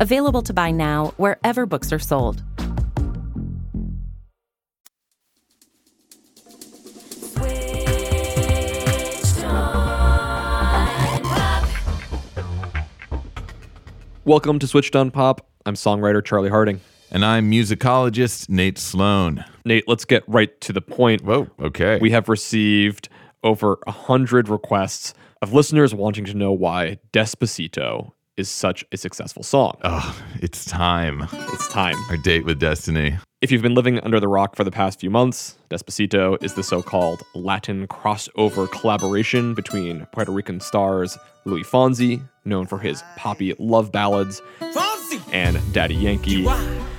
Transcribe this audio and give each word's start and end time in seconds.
Available 0.00 0.40
to 0.40 0.54
buy 0.54 0.70
now 0.70 1.12
wherever 1.18 1.66
books 1.66 1.92
are 1.92 1.98
sold. 1.98 2.42
Welcome 14.24 14.58
to 14.60 14.66
Switched 14.66 14.96
on 14.96 15.10
Pop. 15.10 15.46
I'm 15.66 15.74
songwriter 15.74 16.24
Charlie 16.24 16.48
Harding. 16.48 16.80
And 17.10 17.22
I'm 17.22 17.50
musicologist 17.50 18.48
Nate 18.48 18.78
Sloan. 18.78 19.44
Nate, 19.66 19.86
let's 19.86 20.06
get 20.06 20.22
right 20.26 20.58
to 20.62 20.72
the 20.72 20.80
point. 20.80 21.24
Whoa, 21.24 21.48
okay. 21.60 21.98
We 22.00 22.10
have 22.12 22.30
received 22.30 23.10
over 23.42 23.78
a 23.86 23.90
hundred 23.90 24.48
requests 24.48 25.12
of 25.42 25.52
listeners 25.52 25.94
wanting 25.94 26.24
to 26.24 26.34
know 26.34 26.52
why 26.52 27.00
Despacito 27.12 28.12
is 28.36 28.48
such 28.48 28.84
a 28.92 28.96
successful 28.96 29.42
song. 29.42 29.76
Oh, 29.82 30.18
it's 30.40 30.64
time. 30.64 31.26
It's 31.32 31.68
time. 31.68 31.96
Our 32.08 32.16
date 32.16 32.44
with 32.44 32.58
destiny. 32.58 33.18
If 33.40 33.50
you've 33.50 33.62
been 33.62 33.74
living 33.74 33.98
under 34.00 34.20
the 34.20 34.28
rock 34.28 34.54
for 34.54 34.64
the 34.64 34.70
past 34.70 35.00
few 35.00 35.08
months, 35.08 35.56
Despacito 35.70 36.42
is 36.42 36.54
the 36.54 36.62
so 36.62 36.82
called 36.82 37.22
Latin 37.34 37.86
crossover 37.88 38.70
collaboration 38.70 39.54
between 39.54 40.06
Puerto 40.12 40.30
Rican 40.30 40.60
stars 40.60 41.16
Luis 41.46 41.66
Fonsi, 41.66 42.20
known 42.44 42.66
for 42.66 42.78
his 42.78 43.02
poppy 43.16 43.54
love 43.58 43.90
ballads, 43.90 44.42
and 45.32 45.58
Daddy 45.72 45.94
Yankee, 45.94 46.46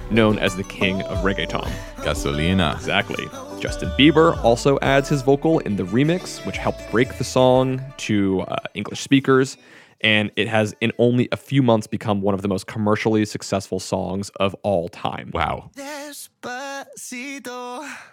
known 0.09 0.39
as 0.39 0.55
the 0.55 0.63
king 0.63 1.01
of 1.03 1.19
reggaeton. 1.19 1.71
Gasolina. 1.97 2.73
Exactly. 2.73 3.27
Justin 3.59 3.89
Bieber 3.91 4.43
also 4.43 4.79
adds 4.81 5.07
his 5.07 5.21
vocal 5.21 5.59
in 5.59 5.75
the 5.75 5.83
remix, 5.83 6.43
which 6.47 6.57
helped 6.57 6.81
break 6.89 7.19
the 7.19 7.23
song 7.23 7.79
to 7.97 8.41
uh, 8.41 8.55
English 8.73 9.01
speakers 9.01 9.57
and 10.03 10.31
it 10.35 10.47
has 10.47 10.75
in 10.81 10.91
only 10.97 11.29
a 11.31 11.37
few 11.37 11.61
months 11.61 11.87
become 11.87 12.21
one 12.21 12.33
of 12.33 12.41
the 12.41 12.47
most 12.47 12.67
commercially 12.67 13.25
successful 13.25 13.79
songs 13.79 14.29
of 14.39 14.55
all 14.63 14.89
time. 14.89 15.31
Wow. 15.33 15.71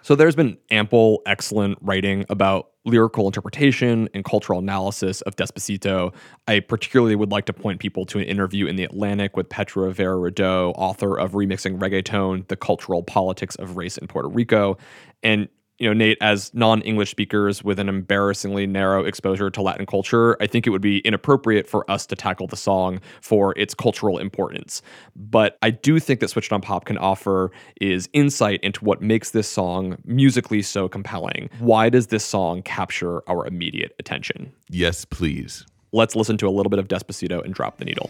So 0.01 0.15
there's 0.15 0.35
been 0.35 0.57
ample 0.71 1.21
excellent 1.25 1.77
writing 1.81 2.25
about 2.29 2.69
lyrical 2.85 3.25
interpretation 3.25 4.07
and 4.13 4.23
cultural 4.23 4.59
analysis 4.59 5.21
of 5.21 5.35
Despacito. 5.35 6.13
I 6.47 6.59
particularly 6.59 7.15
would 7.15 7.31
like 7.31 7.45
to 7.45 7.53
point 7.53 7.79
people 7.79 8.05
to 8.05 8.19
an 8.19 8.25
interview 8.25 8.67
in 8.67 8.75
The 8.75 8.83
Atlantic 8.83 9.35
with 9.35 9.49
Petra 9.49 9.83
Rivera 9.83 10.17
Rideau, 10.17 10.71
author 10.75 11.19
of 11.19 11.33
Remixing 11.33 11.79
Reggaeton, 11.79 12.47
The 12.47 12.55
Cultural 12.55 13.03
Politics 13.03 13.55
of 13.55 13.77
Race 13.77 13.97
in 13.97 14.07
Puerto 14.07 14.29
Rico. 14.29 14.77
And 15.23 15.49
you 15.79 15.87
know, 15.87 15.93
Nate, 15.93 16.17
as 16.19 16.53
non 16.53 16.81
English 16.81 17.09
speakers 17.09 17.63
with 17.63 17.79
an 17.79 17.87
embarrassingly 17.87 18.67
narrow 18.67 19.05
exposure 19.05 19.49
to 19.49 19.61
Latin 19.61 19.85
culture, 19.85 20.35
I 20.41 20.47
think 20.47 20.67
it 20.67 20.71
would 20.71 20.81
be 20.81 20.99
inappropriate 20.99 21.67
for 21.67 21.89
us 21.89 22.05
to 22.07 22.15
tackle 22.15 22.47
the 22.47 22.57
song 22.57 22.99
for 23.21 23.57
its 23.57 23.73
cultural 23.73 24.17
importance. 24.17 24.81
But 25.15 25.57
I 25.61 25.71
do 25.71 25.99
think 25.99 26.19
that 26.19 26.27
Switched 26.27 26.51
on 26.51 26.61
Pop 26.61 26.83
can 26.85 26.97
offer 26.97 27.51
is 27.79 28.09
insight 28.11 28.59
into 28.61 28.83
what 28.83 29.01
makes 29.01 29.31
this 29.31 29.47
song 29.47 29.97
musically 30.03 30.61
so 30.61 30.89
compelling. 30.89 31.49
Why 31.59 31.89
does 31.89 32.07
this 32.07 32.25
song 32.25 32.61
capture 32.61 33.27
our 33.29 33.47
immediate 33.47 33.95
attention? 33.99 34.51
Yes, 34.69 35.05
please. 35.05 35.65
Let's 35.93 36.15
listen 36.15 36.37
to 36.37 36.47
a 36.47 36.51
little 36.51 36.69
bit 36.69 36.79
of 36.79 36.89
Despacito 36.89 37.43
and 37.43 37.53
drop 37.53 37.77
the 37.77 37.85
needle. 37.85 38.09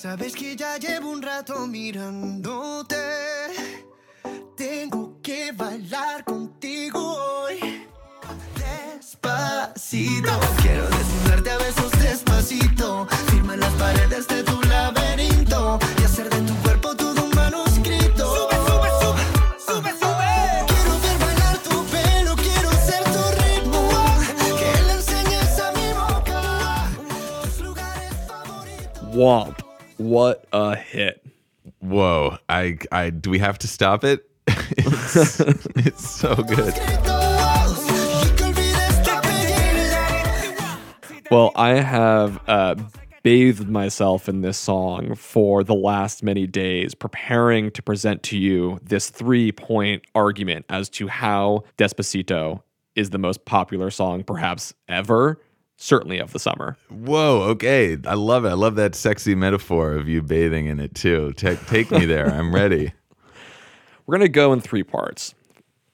Sabes 0.00 0.34
que 0.34 0.56
ya 0.56 0.78
llevo 0.78 1.10
un 1.12 1.20
rato 1.20 1.66
mirándote. 1.66 2.96
Tengo 4.60 5.16
que 5.22 5.52
bailar 5.52 6.22
contigo 6.22 7.00
hoy. 7.00 7.86
Despacito. 8.56 10.38
Quiero 10.60 10.86
desnudarte 10.86 11.50
a 11.50 11.56
besos 11.56 11.90
despacito. 11.92 13.06
Firma 13.30 13.56
las 13.56 13.72
paredes 13.76 14.28
de 14.28 14.42
tu 14.42 14.60
laberinto. 14.68 15.78
Y 15.98 16.04
hacer 16.04 16.28
de 16.28 16.42
tu 16.42 16.54
cuerpo 16.56 16.94
todo 16.94 17.24
un 17.24 17.30
manuscrito. 17.30 18.26
Sube, 18.36 18.56
sube, 18.66 18.90
sube. 19.00 19.22
Sube, 19.66 19.90
sube. 19.98 20.66
Quiero 20.68 21.00
ver 21.00 21.18
bailar 21.24 21.56
tu 21.62 21.82
pelo. 21.86 22.36
Quiero 22.36 22.70
ser 22.84 23.02
tu 23.04 23.22
ritmo. 23.40 23.88
Que 24.58 24.82
le 24.82 24.92
enseñes 24.92 25.58
a 25.58 25.72
mi 25.72 25.90
boca. 25.94 26.86
Tus 27.40 27.60
lugares 27.60 28.14
favoritos. 28.28 29.16
Womp. 29.16 29.62
What 29.96 30.44
a 30.52 30.76
hit. 30.76 31.22
Whoa. 31.80 32.36
I 32.50 32.76
I 32.92 33.08
do 33.08 33.30
we 33.30 33.38
have 33.38 33.58
to 33.60 33.66
stop 33.66 34.04
it? 34.04 34.29
It's, 34.78 35.40
it's 35.76 36.10
so 36.10 36.34
good. 36.36 36.74
Well, 41.30 41.52
I 41.54 41.74
have 41.74 42.40
uh, 42.48 42.74
bathed 43.22 43.68
myself 43.68 44.28
in 44.28 44.40
this 44.40 44.58
song 44.58 45.14
for 45.14 45.62
the 45.62 45.74
last 45.74 46.22
many 46.22 46.46
days, 46.46 46.94
preparing 46.94 47.70
to 47.72 47.82
present 47.82 48.22
to 48.24 48.38
you 48.38 48.80
this 48.82 49.10
three 49.10 49.52
point 49.52 50.02
argument 50.14 50.66
as 50.68 50.88
to 50.90 51.06
how 51.06 51.64
Despacito 51.78 52.62
is 52.96 53.10
the 53.10 53.18
most 53.18 53.44
popular 53.44 53.90
song, 53.90 54.24
perhaps 54.24 54.74
ever. 54.88 55.40
Certainly 55.76 56.18
of 56.18 56.32
the 56.32 56.38
summer. 56.38 56.76
Whoa, 56.90 57.42
okay. 57.50 57.96
I 58.06 58.14
love 58.14 58.44
it. 58.44 58.50
I 58.50 58.54
love 58.54 58.74
that 58.74 58.94
sexy 58.94 59.34
metaphor 59.34 59.92
of 59.92 60.08
you 60.08 60.20
bathing 60.20 60.66
in 60.66 60.78
it 60.78 60.94
too. 60.94 61.32
Take, 61.36 61.64
take 61.66 61.90
me 61.90 62.04
there. 62.04 62.28
I'm 62.30 62.54
ready. 62.54 62.92
We're 64.10 64.18
going 64.18 64.26
to 64.26 64.32
go 64.32 64.52
in 64.52 64.60
three 64.60 64.82
parts. 64.82 65.36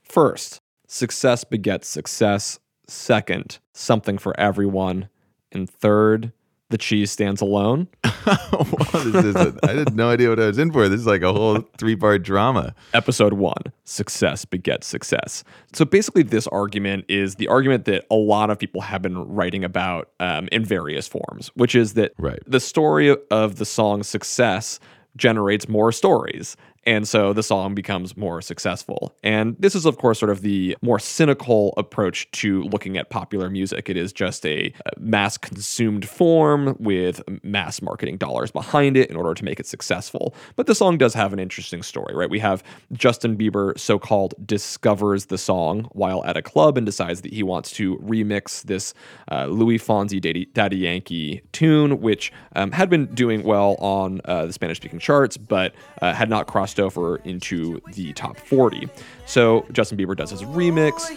First, 0.03 0.62
success 0.88 1.44
begets 1.44 1.87
success. 1.87 2.59
Second, 2.88 3.59
something 3.75 4.16
for 4.16 4.34
everyone. 4.41 5.10
And 5.53 5.69
third, 5.69 6.32
the 6.71 6.78
cheese 6.78 7.10
stands 7.10 7.43
alone. 7.43 7.88
what 8.25 8.94
is 8.94 9.12
this? 9.12 9.53
I 9.62 9.72
had 9.72 9.94
no 9.94 10.09
idea 10.09 10.31
what 10.31 10.41
I 10.41 10.47
was 10.47 10.56
in 10.56 10.72
for. 10.72 10.88
This 10.88 11.00
is 11.00 11.06
like 11.06 11.21
a 11.21 11.31
whole 11.31 11.60
three 11.76 11.94
part 11.94 12.22
drama. 12.22 12.75
Episode 12.94 13.34
one 13.34 13.65
Success 13.84 14.47
begets 14.47 14.87
success. 14.87 15.44
So 15.75 15.84
basically, 15.84 16.22
this 16.22 16.47
argument 16.47 17.05
is 17.10 17.34
the 17.34 17.49
argument 17.49 17.84
that 17.84 18.06
a 18.10 18.16
lot 18.16 18.49
of 18.49 18.59
people 18.59 18.81
have 18.81 19.03
been 19.03 19.19
writing 19.28 19.62
about 19.62 20.09
um, 20.21 20.49
in 20.50 20.65
various 20.65 21.06
forms, 21.06 21.50
which 21.55 21.75
is 21.75 21.93
that 21.94 22.12
right. 22.16 22.38
the 22.46 22.61
story 22.61 23.14
of 23.31 23.56
the 23.56 23.67
song 23.67 24.02
Success 24.02 24.81
generates 25.17 25.69
more 25.69 25.93
stories. 25.93 26.56
And 26.87 27.06
so 27.09 27.33
the 27.33 27.43
song 27.43 27.75
becomes 27.75 28.17
more 28.17 28.41
successful. 28.41 29.12
And 29.25 29.56
this 29.59 29.75
is, 29.75 29.85
of 29.87 29.99
course, 29.99 30.21
sort 30.21 30.31
of 30.31 30.43
the 30.43 30.77
more 30.83 31.00
cynical 31.00 31.75
approach 31.77 32.31
to 32.33 32.62
looking 32.62 32.97
at 32.97 33.11
popular 33.11 33.50
music. 33.50 33.91
It 33.91 33.97
is 33.97 34.12
just 34.12 34.47
a 34.47 34.73
mass 34.97 35.37
consumed 35.37 36.09
form 36.09 36.77
with 36.79 37.21
mass 37.43 37.83
marketing 37.83 38.19
dollars 38.19 38.53
behind 38.53 38.97
it 38.97 39.11
in 39.11 39.17
order 39.17 39.35
to 39.35 39.44
make 39.44 39.59
it 39.59 39.67
successful. 39.67 40.33
But 40.55 40.69
the 40.69 40.77
song 40.77 40.97
does 40.97 41.12
have 41.15 41.33
an 41.33 41.41
interesting 41.41 41.83
story, 41.83 42.15
right? 42.15 42.31
We 42.31 42.38
have 42.38 42.62
Justin 42.93 43.37
Bieber 43.37 43.77
so 43.79 43.99
called 43.99 44.35
discovers 44.47 45.27
the 45.27 45.38
song 45.38 45.88
while 45.93 46.25
at 46.25 46.37
a 46.37 46.43
club 46.43 46.79
and 46.79 46.87
decides 46.87 47.23
that 47.23 47.33
he 47.33 47.43
wants 47.43 47.73
to 47.73 47.97
remix 47.99 48.62
this 48.62 48.94
uh, 49.33 49.47
Luis 49.47 49.83
Fonsi 49.85 50.21
Daddy, 50.21 50.47
Daddy, 50.55 50.77
Yankee 50.77 51.43
tune, 51.50 52.00
which 52.00 52.33
um, 52.55 52.71
had 52.71 52.88
been 52.88 53.06
doing 53.06 53.43
well 53.43 53.75
on 53.81 54.21
uh, 54.27 54.47
the 54.47 54.53
Spanish 54.53 54.77
speaking 54.77 55.00
charts, 55.00 55.37
but 55.37 55.75
uh, 56.00 56.12
had 56.12 56.31
not 56.31 56.47
crossed 56.47 56.75
over 56.81 57.17
into 57.25 57.81
the 57.93 58.12
top 58.12 58.37
40. 58.37 58.88
So 59.26 59.67
Justin 59.73 59.99
Bieber 59.99 60.17
does 60.17 60.31
his 60.31 60.43
remix. 60.43 61.08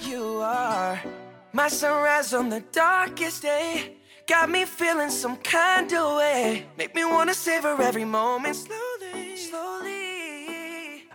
My 1.54 1.68
sunrise 1.68 2.34
on 2.34 2.50
the 2.50 2.62
darkest 2.72 3.42
day. 3.42 3.96
got 4.28 4.48
me 4.50 4.64
feeling 4.64 5.10
some 5.10 5.36
kind 5.38 5.92
of 5.92 6.18
way. 6.18 6.64
Make 6.78 6.94
me 6.94 7.04
wanna 7.04 7.34
savor 7.34 7.82
every 7.82 8.06
moment 8.06 8.56
slowly, 8.56 9.36
slowly. 9.36 9.79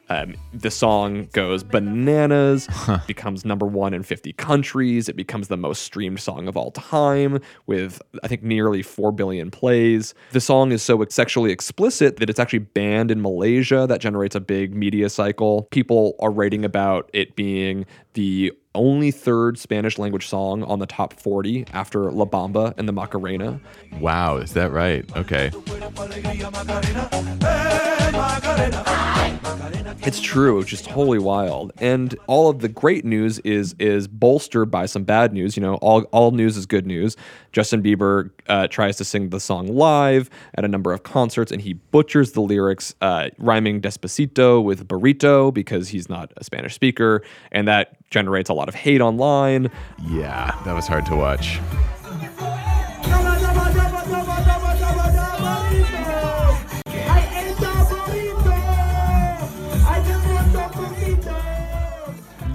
Um, 0.08 0.34
the 0.52 0.70
song 0.70 1.28
goes 1.32 1.62
bananas, 1.62 2.68
becomes 3.06 3.44
number 3.44 3.66
one 3.66 3.94
in 3.94 4.02
50 4.02 4.32
countries. 4.34 5.08
It 5.08 5.16
becomes 5.16 5.48
the 5.48 5.56
most 5.56 5.82
streamed 5.82 6.20
song 6.20 6.46
of 6.48 6.56
all 6.56 6.70
time, 6.70 7.40
with 7.66 8.02
I 8.22 8.28
think 8.28 8.42
nearly 8.42 8.82
4 8.82 9.12
billion 9.12 9.50
plays. 9.50 10.14
The 10.32 10.40
song 10.40 10.72
is 10.72 10.82
so 10.82 11.04
sexually 11.08 11.52
explicit 11.52 12.16
that 12.16 12.28
it's 12.28 12.38
actually 12.38 12.60
banned 12.60 13.10
in 13.10 13.22
Malaysia. 13.22 13.86
That 13.88 14.00
generates 14.00 14.34
a 14.34 14.40
big 14.40 14.74
media 14.74 15.08
cycle. 15.08 15.62
People 15.70 16.16
are 16.20 16.30
writing 16.30 16.64
about 16.64 17.08
it 17.12 17.34
being 17.36 17.86
the 18.14 18.52
only 18.74 19.10
third 19.10 19.58
Spanish 19.58 19.98
language 19.98 20.26
song 20.26 20.64
on 20.64 20.80
the 20.80 20.86
top 20.86 21.14
40 21.14 21.66
after 21.72 22.10
La 22.10 22.24
Bamba 22.24 22.74
and 22.76 22.88
the 22.88 22.92
Macarena. 22.92 23.60
Wow, 24.00 24.38
is 24.38 24.52
that 24.54 24.72
right? 24.72 25.04
Okay. 25.16 25.50
It's 30.06 30.20
true, 30.20 30.62
just 30.64 30.84
totally 30.84 31.18
wild. 31.18 31.72
And 31.78 32.14
all 32.26 32.50
of 32.50 32.58
the 32.58 32.68
great 32.68 33.06
news 33.06 33.38
is 33.38 33.74
is 33.78 34.06
bolstered 34.06 34.70
by 34.70 34.84
some 34.84 35.02
bad 35.04 35.32
news. 35.32 35.56
You 35.56 35.62
know, 35.62 35.76
all, 35.76 36.02
all 36.12 36.30
news 36.30 36.58
is 36.58 36.66
good 36.66 36.86
news. 36.86 37.16
Justin 37.52 37.82
Bieber 37.82 38.30
uh, 38.48 38.68
tries 38.68 38.98
to 38.98 39.04
sing 39.04 39.30
the 39.30 39.40
song 39.40 39.66
live 39.66 40.28
at 40.56 40.64
a 40.64 40.68
number 40.68 40.92
of 40.92 41.04
concerts, 41.04 41.50
and 41.50 41.62
he 41.62 41.72
butchers 41.72 42.32
the 42.32 42.42
lyrics, 42.42 42.94
uh, 43.00 43.30
rhyming 43.38 43.80
Despacito 43.80 44.62
with 44.62 44.86
burrito 44.86 45.52
because 45.54 45.88
he's 45.88 46.10
not 46.10 46.32
a 46.36 46.44
Spanish 46.44 46.74
speaker, 46.74 47.22
and 47.50 47.66
that 47.66 47.96
generates 48.10 48.50
a 48.50 48.54
lot 48.54 48.68
of 48.68 48.74
hate 48.74 49.00
online. 49.00 49.70
Yeah, 50.10 50.54
that 50.66 50.74
was 50.74 50.86
hard 50.86 51.06
to 51.06 51.16
watch. 51.16 51.58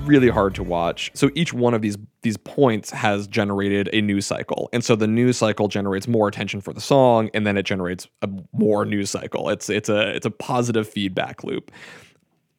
Really 0.10 0.30
hard 0.30 0.56
to 0.56 0.64
watch. 0.64 1.12
So 1.14 1.30
each 1.36 1.54
one 1.54 1.74
of 1.74 1.82
these 1.82 1.98
these 2.22 2.36
points 2.36 2.90
has 2.90 3.28
generated 3.28 3.90
a 3.94 4.02
news 4.02 4.26
cycle. 4.26 4.70
And 4.74 4.84
so 4.84 4.96
the 4.96 5.08
news 5.08 5.38
cycle 5.38 5.68
generates 5.70 6.08
more 6.08 6.28
attention 6.28 6.60
for 6.60 6.74
the 6.74 6.82
song 6.82 7.30
and 7.34 7.48
then 7.48 7.56
it 7.56 7.64
generates 7.64 8.08
a 8.22 8.30
more 8.52 8.84
news 8.84 9.10
cycle. 9.10 9.50
It's 9.50 9.70
it's 9.70 9.88
a 9.88 10.16
it's 10.16 10.26
a 10.26 10.32
positive 10.32 10.90
feedback 10.90 11.44
loop. 11.44 11.72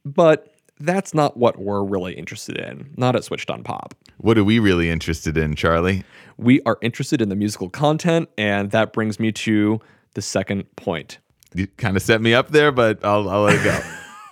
But 0.04 0.54
that's 0.78 1.12
not 1.12 1.36
what 1.36 1.58
we're 1.58 1.82
really 1.82 2.14
interested 2.14 2.56
in. 2.56 2.94
Not 2.96 3.16
at 3.16 3.24
Switched 3.24 3.50
on 3.50 3.62
Pop. 3.62 3.94
What 4.16 4.38
are 4.38 4.44
we 4.44 4.58
really 4.58 4.88
interested 4.88 5.36
in, 5.36 5.54
Charlie? 5.56 6.04
We 6.38 6.62
are 6.62 6.78
interested 6.80 7.20
in 7.20 7.28
the 7.28 7.36
musical 7.36 7.68
content 7.68 8.30
and 8.38 8.70
that 8.70 8.92
brings 8.92 9.20
me 9.20 9.32
to 9.32 9.80
the 10.14 10.22
second 10.22 10.64
point. 10.76 11.18
You 11.52 11.66
kind 11.66 11.96
of 11.96 12.02
set 12.02 12.20
me 12.22 12.32
up 12.32 12.50
there, 12.50 12.72
but 12.72 13.04
I'll, 13.04 13.28
I'll 13.28 13.42
let 13.42 13.56
it 13.56 13.64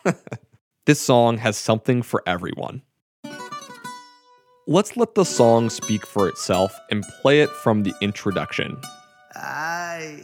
go. 0.04 0.12
this 0.86 1.00
song 1.00 1.36
has 1.38 1.58
something 1.58 2.02
for 2.02 2.22
everyone. 2.26 2.82
Let's 4.70 4.98
let 4.98 5.14
the 5.14 5.24
song 5.24 5.70
speak 5.70 6.04
for 6.04 6.28
itself 6.28 6.78
and 6.90 7.02
play 7.22 7.40
it 7.40 7.48
from 7.48 7.84
the 7.84 7.94
introduction. 8.02 8.78
Ay. 9.34 10.22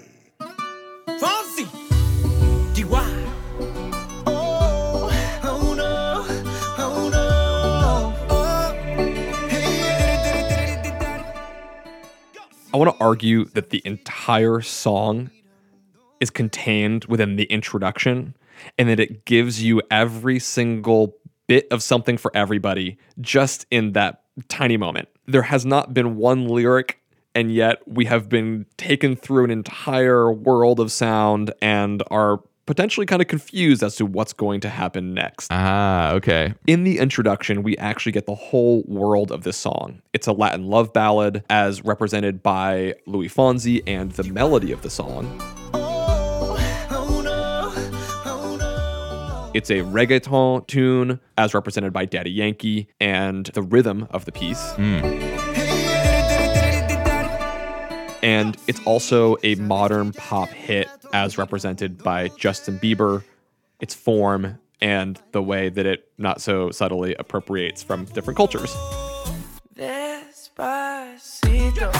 Fonsi! 1.08 1.64
DY. 2.74 3.24
Oh, 4.26 5.10
oh 5.44 5.74
no, 5.74 6.26
oh 6.76 7.08
no. 7.10 8.14
Oh. 8.28 8.72
Hey, 9.48 10.76
I 12.74 12.76
want 12.76 12.94
to 12.94 13.02
argue 13.02 13.46
that 13.46 13.70
the 13.70 13.80
entire 13.86 14.60
song 14.60 15.30
is 16.20 16.28
contained 16.28 17.06
within 17.06 17.36
the 17.36 17.44
introduction 17.44 18.36
and 18.76 18.90
that 18.90 19.00
it 19.00 19.24
gives 19.24 19.62
you 19.62 19.80
every 19.90 20.38
single 20.38 21.16
bit 21.46 21.66
of 21.70 21.82
something 21.82 22.18
for 22.18 22.30
everybody 22.34 22.98
just 23.22 23.64
in 23.70 23.92
that 23.92 24.23
tiny 24.48 24.76
moment. 24.76 25.08
There 25.26 25.42
has 25.42 25.64
not 25.64 25.94
been 25.94 26.16
one 26.16 26.48
lyric 26.48 27.00
and 27.34 27.52
yet 27.52 27.78
we 27.86 28.04
have 28.04 28.28
been 28.28 28.66
taken 28.76 29.16
through 29.16 29.44
an 29.44 29.50
entire 29.50 30.32
world 30.32 30.78
of 30.80 30.92
sound 30.92 31.52
and 31.60 32.02
are 32.10 32.40
potentially 32.66 33.06
kind 33.06 33.20
of 33.20 33.28
confused 33.28 33.82
as 33.82 33.96
to 33.96 34.06
what's 34.06 34.32
going 34.32 34.60
to 34.60 34.68
happen 34.68 35.12
next. 35.14 35.48
ah, 35.50 36.12
okay. 36.12 36.54
In 36.66 36.84
the 36.84 36.98
introduction, 36.98 37.62
we 37.62 37.76
actually 37.76 38.12
get 38.12 38.26
the 38.26 38.34
whole 38.34 38.82
world 38.86 39.30
of 39.30 39.42
this 39.42 39.56
song. 39.56 40.00
It's 40.12 40.26
a 40.26 40.32
Latin 40.32 40.66
love 40.66 40.92
ballad 40.92 41.44
as 41.50 41.84
represented 41.84 42.42
by 42.42 42.94
Luis 43.06 43.34
Fonsi 43.34 43.82
and 43.86 44.12
the 44.12 44.24
melody 44.24 44.72
of 44.72 44.82
the 44.82 44.90
song. 44.90 45.40
It's 49.54 49.70
a 49.70 49.82
reggaeton 49.82 50.66
tune 50.66 51.20
as 51.38 51.54
represented 51.54 51.92
by 51.92 52.06
Daddy 52.06 52.32
Yankee 52.32 52.88
and 52.98 53.46
the 53.46 53.62
rhythm 53.62 54.08
of 54.10 54.24
the 54.24 54.32
piece. 54.32 54.72
And 58.20 58.56
it's 58.66 58.84
also 58.84 59.36
a 59.44 59.54
modern 59.54 60.12
pop 60.12 60.48
hit 60.48 60.88
as 61.12 61.38
represented 61.38 62.02
by 62.02 62.30
Justin 62.36 62.80
Bieber, 62.80 63.22
its 63.78 63.94
form, 63.94 64.58
and 64.80 65.22
the 65.30 65.40
way 65.40 65.68
that 65.68 65.86
it 65.86 66.08
not 66.18 66.40
so 66.40 66.72
subtly 66.72 67.14
appropriates 67.14 67.80
from 67.80 68.06
different 68.06 68.36
cultures. 68.36 68.74
Despacito, 69.76 71.92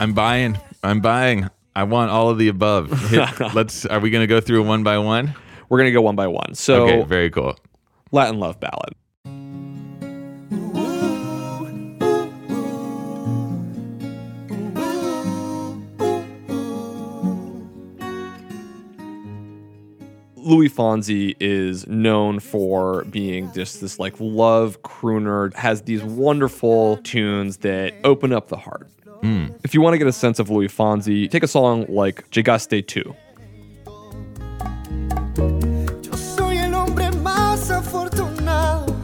I'm 0.00 0.12
buying. 0.12 0.58
I'm 0.82 1.00
buying. 1.00 1.48
I 1.76 1.84
want 1.84 2.10
all 2.10 2.30
of 2.30 2.38
the 2.38 2.48
above. 2.48 2.90
Hit, 3.10 3.40
let's. 3.54 3.84
Are 3.86 4.00
we 4.00 4.10
going 4.10 4.22
to 4.22 4.26
go 4.26 4.40
through 4.40 4.62
one 4.62 4.82
by 4.82 4.98
one? 4.98 5.34
We're 5.68 5.78
going 5.78 5.88
to 5.88 5.92
go 5.92 6.02
one 6.02 6.16
by 6.16 6.26
one. 6.26 6.54
So, 6.54 6.84
Okay, 6.84 7.02
very 7.02 7.30
cool. 7.30 7.58
Latin 8.12 8.38
love 8.38 8.60
ballad. 8.60 8.94
Luis 20.54 20.72
Fonsi 20.72 21.34
is 21.40 21.84
known 21.88 22.38
for 22.38 23.02
being 23.06 23.52
just 23.52 23.80
this 23.80 23.98
like 23.98 24.14
love 24.20 24.80
crooner, 24.82 25.52
has 25.54 25.82
these 25.82 26.00
wonderful 26.04 26.98
tunes 26.98 27.56
that 27.58 27.92
open 28.04 28.32
up 28.32 28.46
the 28.46 28.56
heart. 28.56 28.88
Hmm. 29.22 29.46
If 29.64 29.74
you 29.74 29.80
want 29.80 29.94
to 29.94 29.98
get 29.98 30.06
a 30.06 30.12
sense 30.12 30.38
of 30.38 30.50
Luis 30.50 30.72
Fonsi, 30.72 31.28
take 31.28 31.42
a 31.42 31.48
song 31.48 31.86
like 31.88 32.30
Llegaste 32.30 32.86
Tu. 32.86 33.02
Yo 36.04 36.12
soy 36.16 36.58
el 36.58 36.72
hombre 36.72 37.10
más 37.10 37.72
afortunado. 37.72 38.94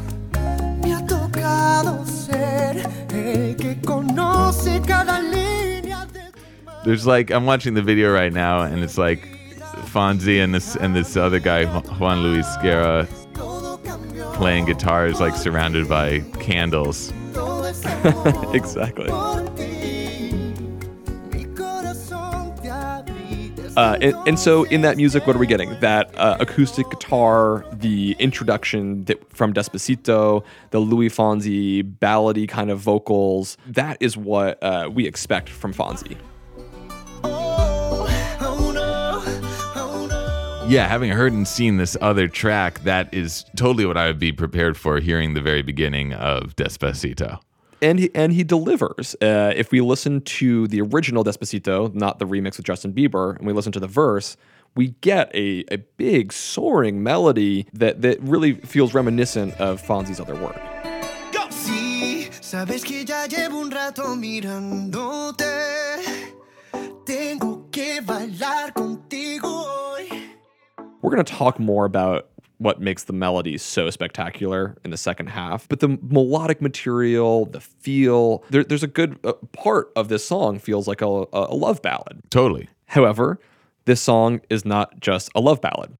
Me 0.84 0.94
ha 0.94 1.04
tocado 1.04 2.06
ser 2.06 2.86
el 3.12 3.56
que 3.56 3.74
conoce 3.84 4.80
cada 4.86 5.20
línea 5.20 6.06
de 6.12 6.30
There's 6.84 7.08
like 7.08 7.32
I'm 7.32 7.44
watching 7.44 7.74
the 7.74 7.82
video 7.82 8.12
right 8.12 8.32
now, 8.32 8.60
and 8.60 8.84
it's 8.84 8.96
like 8.96 9.39
Fonsi 9.82 10.42
and 10.42 10.54
this 10.54 10.76
and 10.76 10.94
this 10.94 11.16
other 11.16 11.38
guy 11.38 11.64
Juan 11.98 12.22
Luis 12.22 12.46
Guerra 12.62 13.06
playing 14.34 14.64
guitars, 14.64 15.20
like 15.20 15.36
surrounded 15.36 15.88
by 15.88 16.20
candles. 16.40 17.12
Exactly. 18.54 19.08
Uh, 23.76 23.96
and, 24.00 24.14
and 24.26 24.38
so 24.38 24.64
in 24.64 24.80
that 24.80 24.96
music, 24.96 25.26
what 25.26 25.36
are 25.36 25.38
we 25.38 25.46
getting? 25.46 25.78
That 25.80 26.14
uh, 26.18 26.36
acoustic 26.40 26.90
guitar, 26.90 27.64
the 27.72 28.16
introduction 28.18 29.04
that, 29.04 29.32
from 29.32 29.54
Despacito, 29.54 30.44
the 30.70 30.80
Luis 30.80 31.14
Fonsi 31.14 31.82
ballady 31.82 32.48
kind 32.48 32.70
of 32.70 32.78
vocals. 32.80 33.56
That 33.66 33.96
is 34.00 34.16
what 34.16 34.62
uh, 34.62 34.90
we 34.92 35.06
expect 35.06 35.48
from 35.48 35.72
Fonsi. 35.72 36.16
Yeah, 40.66 40.86
having 40.86 41.10
heard 41.10 41.32
and 41.32 41.48
seen 41.48 41.78
this 41.78 41.96
other 42.00 42.28
track, 42.28 42.80
that 42.84 43.12
is 43.12 43.44
totally 43.56 43.86
what 43.86 43.96
I 43.96 44.06
would 44.06 44.20
be 44.20 44.30
prepared 44.30 44.76
for 44.76 45.00
hearing 45.00 45.34
the 45.34 45.40
very 45.40 45.62
beginning 45.62 46.12
of 46.12 46.54
Despacito. 46.54 47.40
And 47.82 47.98
he, 47.98 48.10
and 48.14 48.32
he 48.32 48.44
delivers. 48.44 49.16
Uh, 49.20 49.52
if 49.56 49.72
we 49.72 49.80
listen 49.80 50.20
to 50.20 50.68
the 50.68 50.80
original 50.82 51.24
Despacito, 51.24 51.92
not 51.94 52.18
the 52.18 52.24
remix 52.26 52.56
with 52.56 52.66
Justin 52.66 52.92
Bieber, 52.92 53.36
and 53.36 53.46
we 53.46 53.52
listen 53.52 53.72
to 53.72 53.80
the 53.80 53.88
verse, 53.88 54.36
we 54.76 54.94
get 55.00 55.34
a, 55.34 55.64
a 55.72 55.78
big 55.96 56.32
soaring 56.32 57.02
melody 57.02 57.66
that, 57.72 58.02
that 58.02 58.20
really 58.20 58.52
feels 58.54 58.94
reminiscent 58.94 59.54
of 59.54 59.82
Fonsi's 59.82 60.20
other 60.20 60.36
work. 60.36 60.60
Sí, 61.50 62.28
sabes 62.40 62.84
que 62.84 63.04
ya 63.04 63.26
llevo 63.26 63.60
un 63.60 63.70
rato 63.70 64.14
mirándote. 64.14 65.69
We're 71.10 71.16
going 71.16 71.26
to 71.26 71.34
talk 71.34 71.58
more 71.58 71.86
about 71.86 72.28
what 72.58 72.80
makes 72.80 73.02
the 73.02 73.12
melody 73.12 73.58
so 73.58 73.90
spectacular 73.90 74.76
in 74.84 74.92
the 74.92 74.96
second 74.96 75.26
half. 75.26 75.68
But 75.68 75.80
the 75.80 75.98
melodic 76.08 76.62
material, 76.62 77.46
the 77.46 77.60
feel, 77.60 78.44
there, 78.50 78.62
there's 78.62 78.84
a 78.84 78.86
good 78.86 79.18
uh, 79.24 79.32
part 79.52 79.90
of 79.96 80.08
this 80.08 80.24
song 80.24 80.60
feels 80.60 80.86
like 80.86 81.02
a, 81.02 81.24
a 81.32 81.52
love 81.52 81.82
ballad. 81.82 82.20
Totally. 82.30 82.68
However, 82.86 83.40
this 83.86 84.00
song 84.00 84.40
is 84.48 84.64
not 84.64 85.00
just 85.00 85.30
a 85.34 85.40
love 85.40 85.60
ballad. 85.60 85.96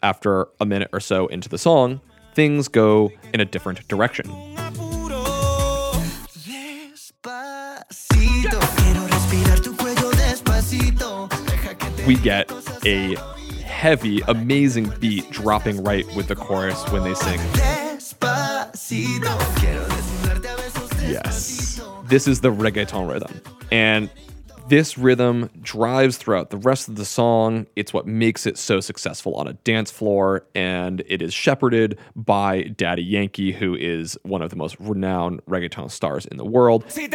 After 0.00 0.46
a 0.60 0.64
minute 0.64 0.90
or 0.92 1.00
so 1.00 1.26
into 1.26 1.48
the 1.48 1.58
song, 1.58 2.00
things 2.32 2.68
go 2.68 3.10
in 3.34 3.40
a 3.40 3.44
different 3.44 3.88
direction. 3.88 4.30
We 12.06 12.14
get 12.14 12.48
a 12.86 13.16
heavy, 13.80 14.20
amazing 14.28 14.92
beat 15.00 15.30
dropping 15.30 15.82
right 15.82 16.04
with 16.14 16.28
the 16.28 16.36
chorus 16.36 16.86
when 16.90 17.02
they 17.02 17.14
sing. 17.14 17.40
Yes. 21.08 21.80
This 22.04 22.28
is 22.28 22.42
the 22.42 22.52
reggaeton 22.52 23.10
rhythm. 23.10 23.40
And 23.72 24.10
this 24.68 24.98
rhythm 24.98 25.48
drives 25.62 26.18
throughout 26.18 26.50
the 26.50 26.58
rest 26.58 26.88
of 26.88 26.96
the 26.96 27.06
song. 27.06 27.66
It's 27.74 27.94
what 27.94 28.06
makes 28.06 28.44
it 28.44 28.58
so 28.58 28.80
successful 28.80 29.34
on 29.34 29.48
a 29.48 29.54
dance 29.54 29.90
floor, 29.90 30.44
and 30.54 31.02
it 31.06 31.22
is 31.22 31.32
shepherded 31.32 31.98
by 32.14 32.64
Daddy 32.64 33.02
Yankee, 33.02 33.50
who 33.50 33.74
is 33.74 34.18
one 34.24 34.42
of 34.42 34.50
the 34.50 34.56
most 34.56 34.76
renowned 34.78 35.44
reggaeton 35.46 35.90
stars 35.90 36.26
in 36.26 36.36
the 36.36 36.44
world. 36.44 36.84
Si 36.88 37.08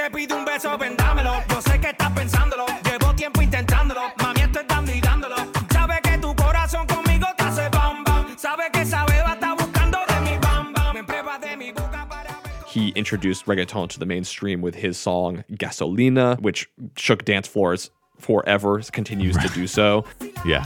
introduced 13.05 13.45
reggaeton 13.45 13.87
to 13.87 13.99
the 13.99 14.05
mainstream 14.07 14.61
with 14.61 14.73
his 14.73 14.97
song 14.97 15.43
Gasolina, 15.51 16.41
which 16.41 16.67
shook 16.97 17.23
dance 17.23 17.47
floors 17.47 17.91
forever, 18.17 18.81
continues 18.91 19.37
to 19.37 19.47
do 19.49 19.67
so. 19.67 20.05
Yeah. 20.43 20.63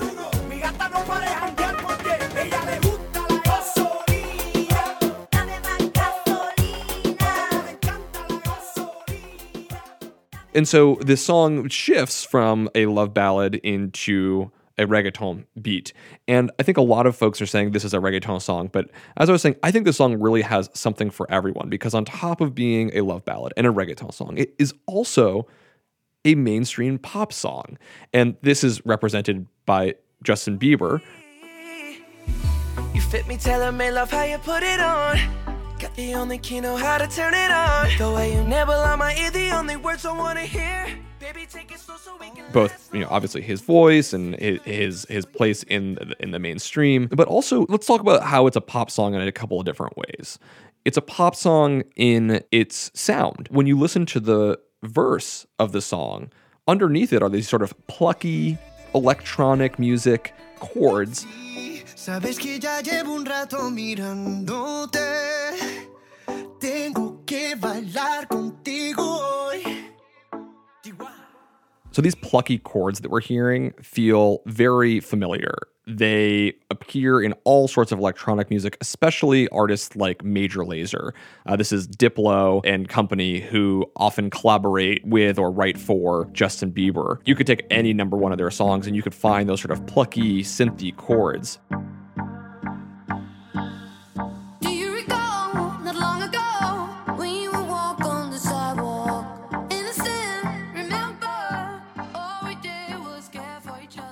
Mi 0.50 0.60
gata 0.60 0.90
no 0.90 1.04
para 1.04 1.26
de 1.26 1.32
janguear 1.36 1.76
porque 1.82 2.12
ella 2.38 2.62
le 2.66 2.80
gusta 2.80 3.20
la 3.30 3.40
gasolina. 3.48 4.80
Dame 5.32 5.60
más 5.60 5.92
gasolina. 5.94 7.30
Me 7.66 7.72
encanta 7.72 8.30
la 8.30 8.40
gasolina. 8.40 9.82
And 10.54 10.68
so 10.68 10.98
this 11.02 11.24
song 11.24 11.68
shifts 11.68 12.24
from 12.24 12.70
a 12.74 12.86
love 12.86 13.14
ballad 13.14 13.56
into 13.56 14.52
a 14.80 14.88
reggaeton 14.88 15.46
beat. 15.62 15.94
And 16.28 16.50
I 16.58 16.64
think 16.64 16.78
a 16.78 16.82
lot 16.82 17.06
of 17.06 17.16
folks 17.16 17.42
are 17.42 17.46
saying 17.46 17.72
this 17.72 17.84
is 17.84 17.94
a 17.94 17.98
reggaeton 17.98 18.42
song, 18.42 18.70
but 18.72 18.90
as 19.18 19.30
I 19.30 19.34
was 19.34 19.42
saying, 19.42 19.58
I 19.62 19.72
think 19.72 19.86
this 19.86 19.98
song 19.98 20.20
really 20.20 20.42
has 20.42 20.70
something 20.74 21.12
for 21.12 21.30
everyone 21.30 21.70
because 21.70 21.94
on 21.94 22.06
top 22.06 22.42
of 22.42 22.56
being 22.56 22.90
a 22.96 23.02
love 23.02 23.26
ballad 23.26 23.54
and 23.58 23.68
a 23.68 23.72
reggaeton 23.72 24.14
song, 24.14 24.38
it 24.38 24.56
is 24.58 24.74
also 24.88 25.46
a 26.24 26.34
mainstream 26.36 26.98
pop 26.98 27.34
song. 27.34 27.78
And 28.14 28.38
this 28.42 28.64
is 28.64 28.84
represented 28.86 29.46
by 29.66 29.96
Justin 30.24 30.58
Bieber, 30.58 31.02
You 32.94 33.02
fit 33.02 33.28
me, 33.28 33.38
tailor 33.38 33.72
made, 33.72 33.92
love 33.92 34.12
how 34.12 34.24
you 34.24 34.38
put 34.38 34.64
it 34.64 34.80
on. 34.80 35.18
Got 35.78 35.96
the 35.96 36.14
only 36.16 36.38
key, 36.38 36.62
know 36.62 36.76
how 36.76 36.98
to 36.98 37.08
turn 37.08 37.34
it 37.34 37.52
on. 37.52 37.90
The 37.98 38.12
way 38.14 38.34
you 38.34 38.44
nibble 38.44 38.74
on 38.74 39.00
my 39.00 39.16
ear, 39.16 39.32
the 39.32 39.52
only 39.52 39.76
words 39.76 40.06
I 40.06 40.18
wanna 40.18 40.42
hear. 40.42 41.00
Both 42.54 42.90
you 42.94 43.02
know 43.02 43.08
obviously 43.10 43.42
his 43.42 43.62
voice 43.62 44.14
and 44.14 44.36
hi- 44.40 44.60
his 44.64 45.06
his 45.10 45.26
place 45.26 45.64
in 45.64 45.96
the, 45.96 46.16
in 46.20 46.32
the 46.32 46.40
mainstream 46.40 47.08
but 47.08 47.28
also 47.28 47.66
let's 47.70 47.86
talk 47.86 48.02
about 48.02 48.24
how 48.24 48.48
it's 48.48 48.56
a 48.58 48.62
pop 48.62 48.90
song 48.90 49.14
in 49.14 49.22
a 49.22 49.32
couple 49.32 49.60
of 49.60 49.66
different 49.66 49.98
ways. 49.98 50.40
It's 50.86 50.98
a 50.98 51.02
pop 51.02 51.36
song 51.36 51.84
in 51.96 52.42
its 52.52 52.90
sound. 52.94 53.48
When 53.52 53.68
you 53.68 53.78
listen 53.78 54.06
to 54.08 54.20
the 54.20 54.60
verse 54.84 55.46
of 55.60 55.72
the 55.74 55.82
song 55.82 56.32
underneath 56.68 57.12
it 57.12 57.22
are 57.22 57.30
these 57.30 57.50
sort 57.50 57.62
of 57.62 57.74
plucky 57.88 58.58
electronic 58.96 59.78
music 59.78 60.34
chords 60.60 61.26
So 72.00 72.02
these 72.02 72.16
plucky 72.16 72.60
chords 72.60 73.02
that 73.02 73.12
we're 73.12 73.20
hearing 73.20 73.74
feel 73.82 74.42
very 74.46 75.02
familiar. 75.02 75.54
They 75.86 76.54
appear 76.70 77.22
in 77.22 77.34
all 77.44 77.68
sorts 77.68 77.92
of 77.92 78.00
electronic 78.00 78.50
music, 78.50 78.78
especially 78.80 79.50
artists 79.50 79.98
like 79.98 80.24
Major 80.24 80.62
Lazer. 80.62 81.12
Uh, 81.46 81.58
this 81.58 81.74
is 81.74 81.90
Diplo 81.90 82.62
and 82.64 82.88
company 82.88 83.42
who 83.42 83.86
often 83.98 84.30
collaborate 84.30 85.06
with 85.06 85.38
or 85.38 85.52
write 85.52 85.78
for 85.78 86.30
Justin 86.32 86.72
Bieber. 86.72 87.18
You 87.26 87.36
could 87.36 87.48
take 87.48 87.66
any 87.70 87.92
number 87.94 88.16
one 88.16 88.32
of 88.32 88.38
their 88.38 88.50
songs 88.50 88.88
and 88.88 88.96
you 88.96 89.02
could 89.02 89.14
find 89.14 89.50
those 89.50 89.60
sort 89.60 89.72
of 89.72 89.86
plucky, 89.86 90.42
synthy 90.42 90.96
chords. 90.96 91.60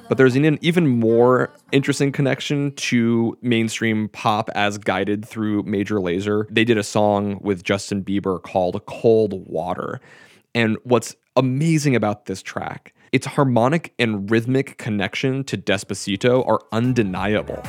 But 0.09 0.17
there's 0.17 0.35
an 0.35 0.57
even 0.61 0.87
more 0.87 1.51
interesting 1.73 2.13
connection 2.13 2.71
to 2.75 3.37
mainstream 3.41 4.07
pop 4.09 4.49
as 4.55 4.77
guided 4.77 5.25
through 5.25 5.63
Major 5.63 5.95
Lazer. 5.95 6.45
They 6.49 6.63
did 6.63 6.77
a 6.77 6.83
song 6.83 7.39
with 7.41 7.63
Justin 7.63 8.03
Bieber 8.03 8.41
called 8.41 8.85
Cold 8.85 9.45
Water. 9.47 9.99
And 10.55 10.77
what's 10.83 11.15
amazing 11.35 11.95
about 11.95 12.25
this 12.25 12.41
track, 12.41 12.93
its 13.11 13.27
harmonic 13.27 13.93
and 13.99 14.31
rhythmic 14.31 14.77
connection 14.77 15.43
to 15.43 15.57
Despacito 15.57 16.47
are 16.47 16.61
undeniable. 16.71 17.61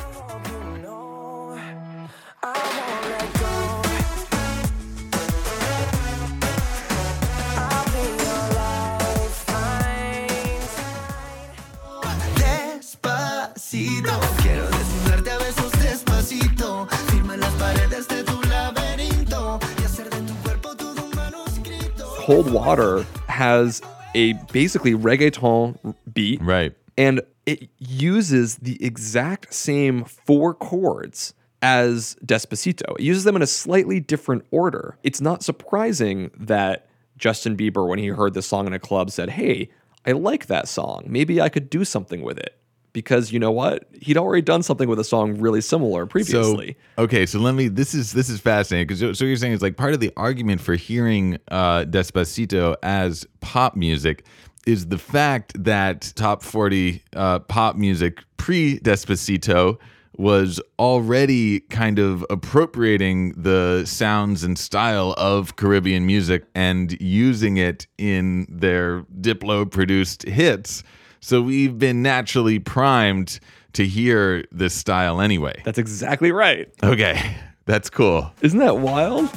Cold 22.29 22.53
Water 22.53 23.07
has 23.27 23.81
a 24.13 24.33
basically 24.53 24.93
reggaeton 24.93 25.95
beat. 26.13 26.39
Right. 26.43 26.75
and 26.95 27.21
it 27.47 27.69
uses 27.79 28.57
the 28.57 28.85
exact 28.85 29.51
same 29.51 30.03
four 30.03 30.53
chords 30.53 31.33
as 31.63 32.15
Despacito. 32.23 32.99
It 32.99 33.01
uses 33.01 33.23
them 33.23 33.35
in 33.35 33.41
a 33.41 33.47
slightly 33.47 33.99
different 33.99 34.45
order. 34.51 34.99
It's 35.01 35.19
not 35.19 35.41
surprising 35.41 36.29
that 36.37 36.87
Justin 37.17 37.57
Bieber, 37.57 37.87
when 37.87 37.97
he 37.97 38.09
heard 38.09 38.35
this 38.35 38.45
song 38.45 38.67
in 38.67 38.73
a 38.73 38.79
club, 38.79 39.09
said, 39.09 39.31
Hey, 39.31 39.71
I 40.05 40.11
like 40.11 40.45
that 40.45 40.67
song. 40.67 41.05
Maybe 41.07 41.41
I 41.41 41.49
could 41.49 41.67
do 41.67 41.83
something 41.83 42.21
with 42.21 42.37
it. 42.37 42.58
Because 42.99 43.31
you 43.31 43.39
know 43.39 43.51
what? 43.51 43.87
He'd 43.93 44.17
already 44.17 44.41
done 44.41 44.61
something 44.61 44.89
with 44.89 44.99
a 44.99 45.05
song 45.05 45.39
really 45.39 45.61
similar 45.61 46.05
previously. 46.05 46.75
So 46.97 47.03
okay, 47.03 47.25
so 47.25 47.39
let 47.39 47.55
me. 47.55 47.69
This 47.69 47.93
is 47.93 48.11
this 48.11 48.29
is 48.29 48.41
fascinating 48.41 48.87
because 48.87 49.17
so 49.17 49.23
you're 49.23 49.37
saying 49.37 49.53
it's 49.53 49.63
like 49.63 49.77
part 49.77 49.93
of 49.93 50.01
the 50.01 50.11
argument 50.17 50.59
for 50.59 50.75
hearing 50.75 51.37
uh, 51.49 51.85
Despacito 51.85 52.75
as 52.83 53.25
pop 53.39 53.77
music 53.77 54.25
is 54.67 54.87
the 54.87 54.97
fact 54.97 55.53
that 55.63 56.11
top 56.17 56.43
forty 56.43 57.01
uh, 57.15 57.39
pop 57.39 57.77
music 57.77 58.19
pre 58.35 58.79
Despacito 58.79 59.77
was 60.17 60.59
already 60.77 61.61
kind 61.61 61.97
of 61.97 62.25
appropriating 62.29 63.31
the 63.41 63.85
sounds 63.85 64.43
and 64.43 64.59
style 64.59 65.13
of 65.17 65.55
Caribbean 65.55 66.05
music 66.05 66.43
and 66.53 67.01
using 67.01 67.55
it 67.55 67.87
in 67.97 68.45
their 68.49 69.03
Diplo 69.21 69.71
produced 69.71 70.23
hits. 70.23 70.83
So 71.21 71.41
we've 71.41 71.77
been 71.77 72.01
naturally 72.01 72.59
primed 72.59 73.39
to 73.73 73.85
hear 73.85 74.45
this 74.51 74.73
style 74.73 75.21
anyway. 75.21 75.61
That's 75.65 75.77
exactly 75.77 76.31
right. 76.31 76.69
Okay, 76.83 77.35
that's 77.65 77.89
cool. 77.89 78.31
Isn't 78.41 78.59
that 78.59 78.77
wild? 78.77 79.29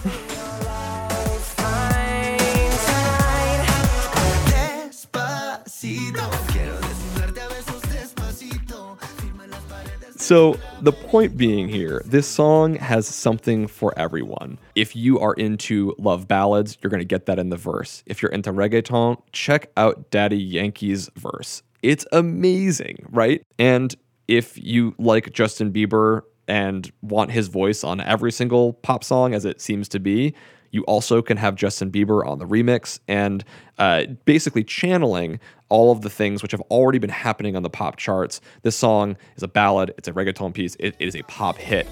Despacito, 4.93 6.31
quiero 6.53 6.77
desnudarte 6.81 7.39
a 7.39 7.49
besos 7.49 7.83
despacito. 7.93 8.99
Firma 9.17 9.47
las 9.49 9.63
paredes 9.69 10.21
So, 10.23 10.57
the 10.81 10.93
point 10.93 11.37
being 11.37 11.69
here, 11.69 12.03
this 12.05 12.27
song 12.29 12.77
has 12.77 13.07
something 13.09 13.67
for 13.67 13.93
everyone. 13.99 14.59
If 14.75 14.95
you 14.95 15.19
are 15.19 15.35
into 15.35 15.95
love 15.99 16.29
ballads, 16.29 16.79
you're 16.81 16.91
going 16.91 17.01
to 17.01 17.05
get 17.05 17.27
that 17.27 17.39
in 17.39 17.51
the 17.51 17.57
verse. 17.57 18.03
If 18.07 18.23
you're 18.23 18.31
into 18.31 18.53
reggaeton, 18.53 19.21
check 19.33 19.71
out 19.77 20.11
Daddy 20.11 20.39
Yankee's 20.39 21.11
verse. 21.17 21.63
It's 21.83 22.07
amazing, 22.13 23.07
right? 23.11 23.45
And 23.59 23.95
if 24.29 24.57
you 24.63 24.95
like 24.99 25.33
Justin 25.33 25.73
Bieber 25.73 26.23
and 26.47 26.91
want 27.03 27.31
his 27.33 27.49
voice 27.49 27.83
on 27.85 28.01
every 28.01 28.31
single 28.33 28.75
pop 28.75 29.03
song 29.05 29.35
as 29.35 29.45
it 29.45 29.61
seems 29.61 29.89
to 29.89 29.99
be, 30.01 30.35
you 30.71 30.83
also 30.85 31.21
can 31.23 31.37
have 31.37 31.55
Justin 31.57 31.91
Bieber 31.91 32.25
on 32.27 32.39
the 32.39 32.47
remix 32.47 32.99
and 33.09 33.45
uh, 33.79 34.05
basically 34.25 34.65
channeling 34.65 35.39
all 35.69 35.91
of 35.93 36.01
the 36.03 36.11
things 36.11 36.41
which 36.43 36.53
have 36.53 36.61
already 36.63 36.99
been 36.99 37.11
happening 37.11 37.57
on 37.57 37.63
the 37.63 37.71
pop 37.71 37.97
charts. 37.97 38.41
This 38.63 38.77
song 38.77 39.17
is 39.37 39.43
a 39.43 39.49
ballad, 39.49 39.93
it's 39.99 40.09
a 40.09 40.13
reggaeton 40.13 40.55
piece, 40.55 40.77
it- 40.79 40.95
it 40.99 41.09
is 41.09 41.17
a 41.17 41.23
pop 41.25 41.59
hit. 41.59 41.87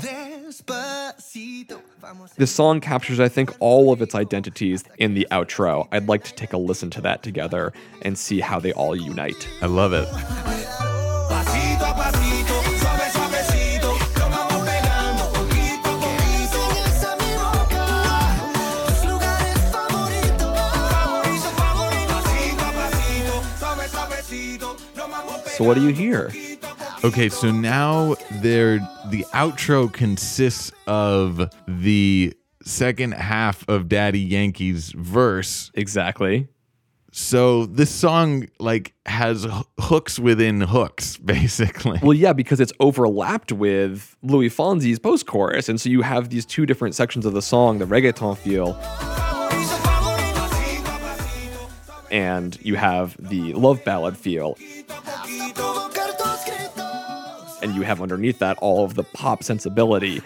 Despacito. 0.00 1.80
This 2.36 2.50
song 2.50 2.80
captures, 2.80 3.20
I 3.20 3.28
think, 3.28 3.54
all 3.60 3.92
of 3.92 4.00
its 4.00 4.14
identities 4.14 4.84
in 4.98 5.14
the 5.14 5.26
outro. 5.30 5.88
I'd 5.92 6.08
like 6.08 6.24
to 6.24 6.34
take 6.34 6.52
a 6.52 6.56
listen 6.56 6.90
to 6.90 7.00
that 7.02 7.22
together 7.22 7.72
and 8.02 8.16
see 8.18 8.40
how 8.40 8.58
they 8.60 8.72
all 8.72 8.94
unite. 8.96 9.48
I 9.60 9.66
love 9.66 9.92
it. 9.92 10.08
Pasito 10.08 11.84
a 11.84 11.94
pasito, 11.94 12.62
suave 12.78 13.10
suavecito, 13.12 13.90
lo 14.18 14.28
vamos 14.30 14.60
pegando 14.68 15.24
poquito 15.34 15.88
a 15.88 15.98
poquito. 16.00 16.60
Sigues 16.72 17.04
a 17.04 17.16
mi 17.16 17.32
boca, 17.36 17.84
tus 18.86 19.00
lugares 19.10 19.58
favoritos. 19.72 20.52
Favorito, 20.92 21.48
favorito, 21.58 22.14
pasito 22.14 22.64
a 22.64 22.72
pasito, 22.72 23.34
suave 23.58 23.88
suavecito, 23.88 24.76
lo 24.96 25.08
vamos 25.08 25.52
So, 25.56 25.64
what 25.64 25.74
do 25.74 25.82
you 25.82 25.92
hear? 25.92 26.30
Okay, 27.04 27.28
so 27.28 27.52
now 27.52 28.16
there 28.42 28.78
the 29.06 29.24
outro 29.32 29.92
consists 29.92 30.72
of 30.88 31.48
the 31.68 32.34
second 32.64 33.12
half 33.12 33.66
of 33.68 33.88
Daddy 33.88 34.18
Yankee's 34.18 34.90
verse. 34.90 35.70
Exactly. 35.74 36.48
So 37.12 37.66
this 37.66 37.90
song 37.90 38.48
like 38.58 38.94
has 39.06 39.46
hooks 39.78 40.18
within 40.18 40.60
hooks, 40.60 41.16
basically. 41.24 42.00
Well, 42.02 42.14
yeah, 42.14 42.32
because 42.32 42.58
it's 42.58 42.72
overlapped 42.80 43.52
with 43.52 44.16
Luis 44.22 44.54
Fonsi's 44.54 44.98
post 44.98 45.26
chorus. 45.26 45.68
And 45.68 45.80
so 45.80 45.88
you 45.88 46.02
have 46.02 46.30
these 46.30 46.44
two 46.44 46.66
different 46.66 46.96
sections 46.96 47.24
of 47.24 47.32
the 47.32 47.42
song 47.42 47.78
the 47.78 47.86
reggaeton 47.86 48.36
feel, 48.36 48.74
and 52.10 52.58
you 52.60 52.74
have 52.74 53.16
the 53.20 53.52
love 53.54 53.84
ballad 53.84 54.16
feel. 54.16 54.58
Provocar 57.58 57.62
tus 57.62 57.62
gritos. 57.62 57.62
And 57.62 57.74
you 57.74 57.82
have 57.82 58.00
underneath 58.02 58.38
that 58.38 58.58
all 58.58 58.84
of 58.84 58.94
the 58.94 59.04
pop 59.04 59.42
sensibility. 59.42 60.20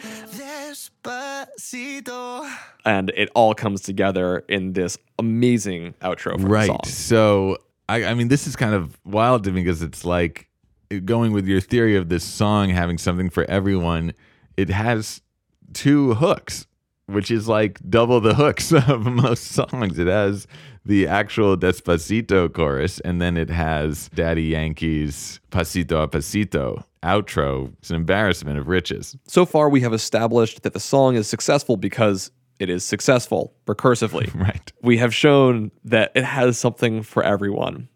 Despacito. 1.04 2.50
And 2.84 3.10
it 3.16 3.30
all 3.34 3.54
comes 3.54 3.80
together 3.82 4.44
in 4.48 4.72
this 4.72 4.98
amazing 5.18 5.94
outro 6.02 6.32
for 6.32 6.38
the 6.38 6.46
right. 6.48 6.66
song. 6.66 6.80
So 6.84 7.58
I, 7.88 8.04
I 8.04 8.14
mean, 8.14 8.28
this 8.28 8.46
is 8.46 8.54
kind 8.56 8.74
of 8.74 8.98
wild 9.04 9.44
to 9.44 9.52
me 9.52 9.62
because 9.62 9.82
it's 9.82 10.04
like 10.04 10.48
going 11.04 11.32
with 11.32 11.46
your 11.46 11.60
theory 11.60 11.96
of 11.96 12.08
this 12.08 12.24
song 12.24 12.70
having 12.70 12.98
something 12.98 13.30
for 13.30 13.44
everyone. 13.44 14.12
It 14.56 14.68
has 14.70 15.22
two 15.72 16.14
hooks, 16.14 16.66
which 17.06 17.30
is 17.30 17.48
like 17.48 17.78
double 17.88 18.20
the 18.20 18.34
hooks 18.34 18.72
of 18.88 19.06
most 19.06 19.44
songs. 19.44 19.98
It 19.98 20.06
has 20.06 20.46
the 20.84 21.06
actual 21.06 21.56
Despacito 21.56 22.52
chorus, 22.52 22.98
and 23.00 23.22
then 23.22 23.36
it 23.36 23.50
has 23.50 24.08
Daddy 24.14 24.42
Yankee's 24.44 25.40
Pasito 25.50 26.02
a 26.02 26.08
Pasito 26.08 26.84
outro. 27.02 27.72
It's 27.78 27.90
an 27.90 27.96
embarrassment 27.96 28.58
of 28.58 28.68
riches. 28.68 29.16
So 29.26 29.44
far, 29.44 29.68
we 29.68 29.80
have 29.80 29.92
established 29.92 30.62
that 30.62 30.72
the 30.72 30.80
song 30.80 31.16
is 31.16 31.28
successful 31.28 31.76
because 31.76 32.30
it 32.58 32.68
is 32.70 32.84
successful 32.84 33.54
recursively. 33.66 34.32
Right. 34.42 34.72
We 34.82 34.98
have 34.98 35.14
shown 35.14 35.70
that 35.84 36.12
it 36.14 36.24
has 36.24 36.58
something 36.58 37.02
for 37.02 37.22
everyone. 37.22 37.88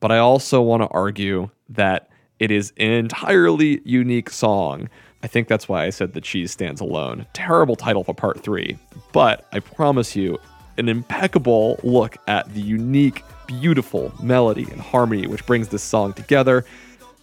But 0.00 0.12
I 0.12 0.18
also 0.18 0.60
want 0.62 0.82
to 0.82 0.88
argue 0.88 1.50
that 1.68 2.08
it 2.38 2.50
is 2.50 2.72
an 2.78 2.90
entirely 2.90 3.80
unique 3.84 4.30
song. 4.30 4.88
I 5.22 5.26
think 5.26 5.48
that's 5.48 5.68
why 5.68 5.84
I 5.84 5.90
said 5.90 6.14
the 6.14 6.20
cheese 6.20 6.50
stands 6.50 6.80
alone. 6.80 7.26
Terrible 7.34 7.76
title 7.76 8.02
for 8.02 8.14
part 8.14 8.42
three. 8.42 8.78
But 9.12 9.46
I 9.52 9.60
promise 9.60 10.16
you, 10.16 10.38
an 10.78 10.88
impeccable 10.88 11.78
look 11.82 12.16
at 12.26 12.52
the 12.54 12.60
unique, 12.60 13.22
beautiful 13.46 14.12
melody 14.22 14.66
and 14.70 14.80
harmony 14.80 15.26
which 15.26 15.44
brings 15.44 15.68
this 15.68 15.82
song 15.82 16.12
together 16.14 16.64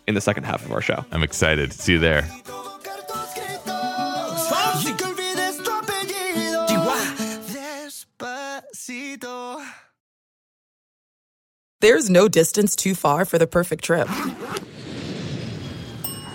in 0.07 0.15
the 0.15 0.21
second 0.21 0.43
half 0.45 0.65
of 0.65 0.71
our 0.71 0.81
show. 0.81 1.05
I'm 1.11 1.23
excited. 1.23 1.73
See 1.73 1.93
you 1.93 1.99
there. 1.99 2.21
Provocar 2.43 3.05
tus 3.07 3.33
gritos. 3.33 4.51
Y 4.85 4.93
que 4.97 5.05
olvides 5.07 5.57
tu 5.63 5.71
apellido. 5.71 6.67
Despacito. 8.17 9.63
There's 11.81 12.09
no 12.09 12.27
distance 12.27 12.75
too 12.75 12.95
far 12.95 13.23
for 13.23 13.37
the 13.37 13.45
perfect 13.45 13.83
trip 13.83 14.07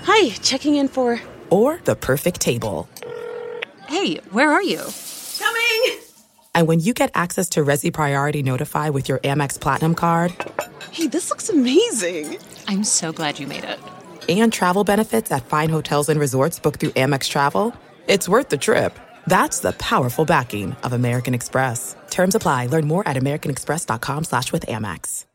Hi, 0.04 0.28
checking 0.40 0.76
in 0.76 0.87
for. 0.88 1.20
or 1.50 1.80
the 1.85 1.96
perfect 1.96 2.40
table. 2.40 2.88
Hey, 3.88 4.16
where 4.30 4.50
are 4.52 4.62
you? 4.62 4.80
Coming! 5.38 5.98
And 6.54 6.68
when 6.68 6.78
you 6.80 6.94
get 6.94 7.11
access 7.14 7.48
to 7.50 7.61
Resy 7.64 7.92
Priority 7.92 8.42
Notify 8.42 8.90
with 8.90 9.08
your 9.08 9.18
Amex 9.20 9.58
Platinum 9.61 9.94
card 9.94 10.32
Hey, 10.92 11.06
this 11.08 11.30
looks 11.30 11.48
amazing. 11.48 12.38
I'm 12.68 12.85
so 12.85 13.12
glad 13.12 13.38
you 13.38 13.46
made 13.46 13.64
it. 13.64 13.79
and 14.29 14.53
travel 14.53 14.85
benefits 14.85 15.33
at 15.33 15.46
fine 15.46 15.68
hotels 15.68 16.09
and 16.09 16.18
resorts 16.20 16.59
booked 16.59 16.81
through 16.81 16.90
Amex 16.90 17.29
Travel, 17.29 17.75
it's 18.09 18.29
worth 18.29 18.48
the 18.48 18.57
trip. 18.57 18.98
That's 19.27 19.61
the 19.61 19.72
powerful 19.72 20.25
backing 20.25 20.72
of 20.83 20.92
American 20.92 21.35
Express. 21.35 21.96
Terms 22.11 22.35
apply. 22.35 22.66
Learn 22.66 22.87
more 22.87 23.07
at 23.07 23.16
americanexpress.com 23.16 24.25
slash 24.25 24.53
with 24.53 24.66
Amex. 24.66 25.27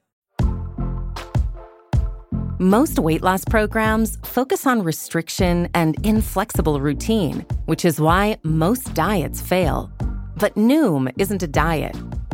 Most 2.60 2.98
weight 2.98 3.22
loss 3.22 3.46
programs 3.46 4.18
focus 4.24 4.66
on 4.66 4.82
restriction 4.82 5.70
and 5.76 5.96
inflexible 6.04 6.82
routine, 6.82 7.46
which 7.66 7.86
is 7.86 8.02
why 8.02 8.38
most 8.44 8.96
diets 8.96 9.42
fail. 9.42 9.92
But 10.38 10.56
Noom 10.56 11.14
isn't 11.20 11.44
a 11.44 11.48
diet. 11.48 11.96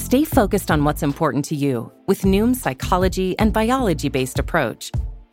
Stay 0.00 0.24
focused 0.24 0.70
on 0.70 0.82
what's 0.82 1.02
important 1.02 1.44
to 1.44 1.54
you 1.54 1.92
with 2.06 2.22
Noom's 2.22 2.58
psychology 2.58 3.38
and 3.38 3.52
biology 3.52 4.08
based 4.08 4.38
approach. 4.38 4.90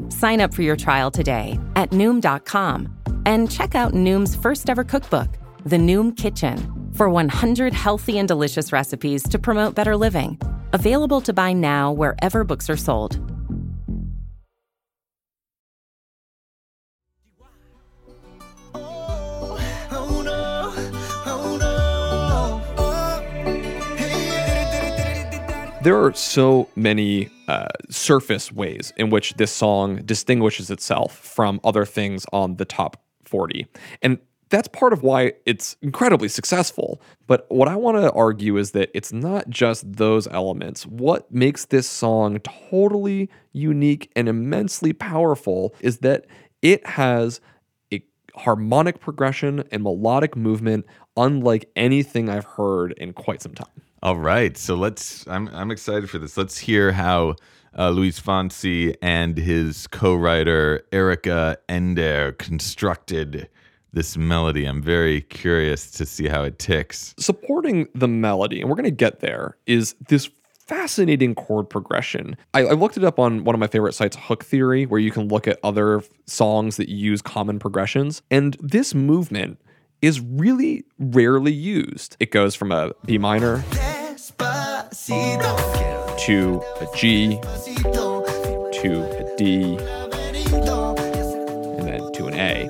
Sign 0.10 0.42
up 0.42 0.54
for 0.54 0.62
your 0.62 0.76
trial 0.76 1.10
today 1.10 1.58
at 1.78 1.92
Noom.com 1.92 2.94
and 3.26 3.50
check 3.50 3.76
out 3.76 3.94
Noom's 3.94 4.36
first 4.36 4.70
ever 4.70 4.84
cookbook, 4.84 5.30
The 5.66 5.78
Noom 5.78 6.18
Kitchen, 6.18 6.58
for 6.94 7.10
100 7.10 7.72
healthy 7.72 8.18
and 8.20 8.28
delicious 8.28 8.74
recipes 8.74 9.24
to 9.30 9.40
promote 9.40 9.74
better 9.74 9.96
living. 9.96 10.38
Available 10.74 11.22
to 11.22 11.34
buy 11.34 11.54
now 11.54 11.94
wherever 11.94 12.44
books 12.44 12.70
are 12.70 12.76
sold. 12.76 13.16
There 25.88 26.04
are 26.04 26.14
so 26.14 26.68
many 26.76 27.30
uh, 27.48 27.70
surface 27.90 28.52
ways 28.52 28.92
in 28.98 29.10
which 29.10 29.36
this 29.36 29.54
song 29.54 30.02
distinguishes 30.04 30.70
itself 30.70 31.18
from 31.18 31.62
other 31.64 31.86
things 31.86 32.26
on 32.34 32.58
the 32.58 32.66
top 32.66 33.02
40. 33.24 33.66
And 34.02 34.20
that's 34.50 34.68
part 34.68 34.92
of 34.92 35.02
why 35.02 35.32
it's 35.46 35.78
incredibly 35.82 36.28
successful. 36.28 37.02
But 37.26 37.46
what 37.48 37.70
I 37.70 37.78
want 37.78 37.96
to 38.00 38.12
argue 38.12 38.58
is 38.58 38.72
that 38.72 38.92
it's 38.94 39.14
not 39.14 39.50
just 39.50 39.90
those 39.90 40.28
elements. 40.28 40.86
What 40.86 41.32
makes 41.32 41.64
this 41.64 41.88
song 41.90 42.40
totally 42.70 43.30
unique 43.54 44.12
and 44.14 44.28
immensely 44.28 44.92
powerful 44.92 45.74
is 45.80 46.00
that 46.00 46.26
it 46.62 46.86
has 46.86 47.40
a 47.94 48.04
harmonic 48.36 49.00
progression 49.00 49.64
and 49.72 49.84
melodic 49.84 50.36
movement 50.36 50.86
unlike 51.16 51.70
anything 51.78 52.28
I've 52.28 52.44
heard 52.44 52.92
in 52.98 53.14
quite 53.14 53.42
some 53.42 53.54
time. 53.54 53.87
All 54.04 54.18
right, 54.18 54.56
so 54.56 54.76
let's. 54.76 55.28
I'm 55.28 55.48
I'm 55.50 55.72
excited 55.72 56.10
for 56.10 56.20
this. 56.20 56.38
Let's 56.38 56.58
hear 56.58 56.92
how 56.92 57.36
uh, 57.78 57.90
Luis 57.90 58.20
Fonsi 58.20 58.96
and 59.02 59.38
his 59.38 59.88
co-writer 59.88 60.84
Erica 60.92 61.58
Ender 61.68 62.34
constructed 62.34 63.50
this 63.94 64.16
melody. 64.16 64.66
I'm 64.66 64.84
very 64.84 65.22
curious 65.22 65.90
to 65.92 66.06
see 66.06 66.28
how 66.28 66.44
it 66.44 66.60
ticks. 66.60 67.16
supporting 67.18 67.88
the 67.96 68.08
melody, 68.08 68.62
and 68.62 68.70
we're 68.70 68.76
going 68.76 68.84
to 68.84 68.92
get 68.92 69.20
there, 69.22 69.58
is 69.66 69.96
this 70.08 70.30
fascinating 70.68 71.34
chord 71.34 71.70
progression. 71.70 72.38
I, 72.54 72.66
I 72.66 72.74
looked 72.74 72.98
it 72.98 73.04
up 73.04 73.18
on 73.18 73.46
one 73.46 73.56
of 73.56 73.60
my 73.60 73.68
favorite 73.68 73.94
sites, 73.94 74.18
Hook 74.20 74.44
Theory, 74.44 74.86
where 74.86 75.00
you 75.00 75.12
can 75.12 75.28
look 75.30 75.48
at 75.48 75.58
other 75.64 76.04
songs 76.26 76.78
that 76.78 76.90
use 76.90 77.22
common 77.22 77.58
progressions. 77.58 78.22
And 78.30 78.58
this 78.60 78.94
movement 78.94 79.60
is 80.02 80.20
really 80.22 80.86
rarely 81.00 81.52
used. 81.52 82.16
It 82.20 82.32
goes 82.32 82.56
from 82.56 82.72
a 82.72 82.92
B 83.06 83.18
minor 83.18 83.60
Despacito, 83.72 85.56
to 86.26 86.62
a 86.82 86.88
G 86.96 87.40
to 88.82 89.02
a 89.18 89.36
D 89.38 89.78
and 91.78 91.88
then 91.88 92.12
to 92.14 92.28
an 92.28 92.34
A. 92.36 92.70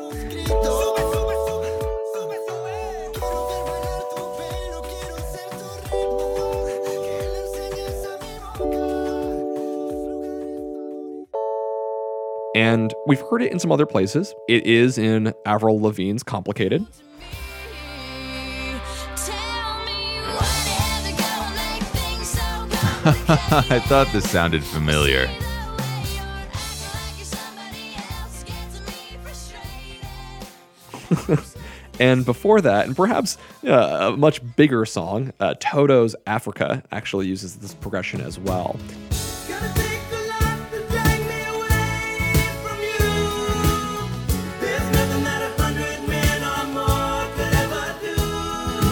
And 12.55 12.93
we've 13.05 13.21
heard 13.29 13.43
it 13.43 13.51
in 13.51 13.59
some 13.59 13.71
other 13.71 13.85
places. 13.85 14.33
It 14.47 14.65
is 14.65 14.97
in 14.97 15.31
Avril 15.45 15.79
Lavigne's 15.79 16.23
Complicated. 16.23 16.87
I 23.69 23.79
thought 23.87 24.07
this 24.11 24.29
sounded 24.29 24.63
familiar. 24.63 25.29
And 31.99 32.25
before 32.25 32.61
that, 32.61 32.85
and 32.85 32.95
perhaps 32.95 33.39
uh, 33.65 34.11
a 34.13 34.17
much 34.17 34.39
bigger 34.55 34.85
song, 34.85 35.33
uh, 35.39 35.55
Toto's 35.59 36.15
Africa 36.27 36.83
actually 36.91 37.25
uses 37.25 37.55
this 37.55 37.73
progression 37.73 38.21
as 38.21 38.37
well. 38.37 38.73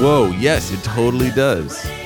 Whoa, 0.01 0.32
yes, 0.39 0.71
it 0.71 0.84
totally 0.84 1.30
to 1.32 2.05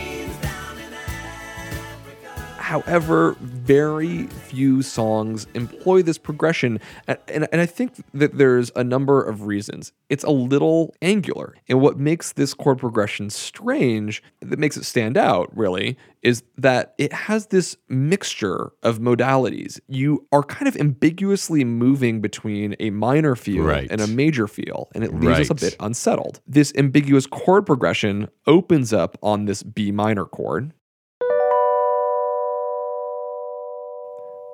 However, 2.69 3.35
very 3.41 4.27
few 4.27 4.83
songs 4.83 5.47
employ 5.55 6.03
this 6.03 6.19
progression. 6.19 6.79
And, 7.07 7.47
and, 7.51 7.59
I 7.61 7.65
think 7.65 7.93
that 8.13 8.37
there's 8.37 8.71
a 8.75 8.83
number 8.83 9.23
of 9.23 9.47
reasons. 9.47 9.91
It's 10.07 10.23
a 10.23 10.29
little 10.29 10.93
angular. 11.01 11.55
And 11.67 11.81
what 11.81 11.97
makes 11.97 12.33
this 12.33 12.53
chord 12.53 12.77
progression 12.77 13.31
strange, 13.31 14.21
that 14.41 14.59
makes 14.59 14.77
it 14.77 14.85
stand 14.85 15.17
out, 15.17 15.49
really, 15.57 15.97
is 16.21 16.43
that 16.59 16.93
it 16.99 17.11
has 17.11 17.47
this 17.47 17.75
mixture 17.87 18.71
of 18.83 18.99
modalities. 18.99 19.79
You 19.87 20.27
are 20.31 20.43
kind 20.43 20.67
of 20.67 20.77
ambiguously 20.77 21.63
moving 21.63 22.21
between 22.21 22.75
a 22.79 22.91
minor 22.91 23.35
feel 23.35 23.63
Right. 23.63 23.87
and 23.89 23.99
a 23.99 24.05
major 24.05 24.45
feel, 24.47 24.89
and 24.93 25.03
it 25.03 25.15
leaves 25.15 25.39
us 25.39 25.49
a 25.49 25.55
bit 25.55 25.75
unsettled. 25.79 26.39
This 26.45 26.71
ambiguous 26.77 27.25
chord 27.25 27.65
progression 27.65 28.27
opens 28.45 28.93
up 28.93 29.17
on 29.23 29.45
this 29.45 29.63
B 29.63 29.91
minor 29.91 30.25
chord. 30.25 30.73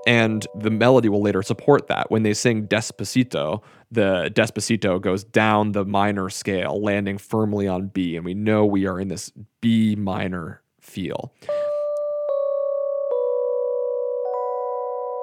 And 0.08 0.46
the 0.54 0.70
melody 0.70 1.10
will 1.10 1.22
later 1.22 1.42
support 1.42 1.88
that. 1.88 2.12
When 2.12 2.24
they 2.24 2.34
sing 2.34 2.68
Despacito, 2.68 3.64
the 3.92 4.32
Despacito 4.34 5.02
goes 5.02 5.24
down 5.24 5.72
the 5.72 5.84
minor 5.84 6.30
scale, 6.30 6.80
landing 6.82 7.18
firmly 7.18 7.68
on 7.68 7.88
B. 7.88 8.16
And 8.16 8.24
we 8.24 8.36
know 8.36 8.66
we 8.66 8.86
are 8.86 9.00
in 9.00 9.08
this 9.08 9.32
B 9.62 9.96
minor 9.96 10.62
feel. 10.80 11.34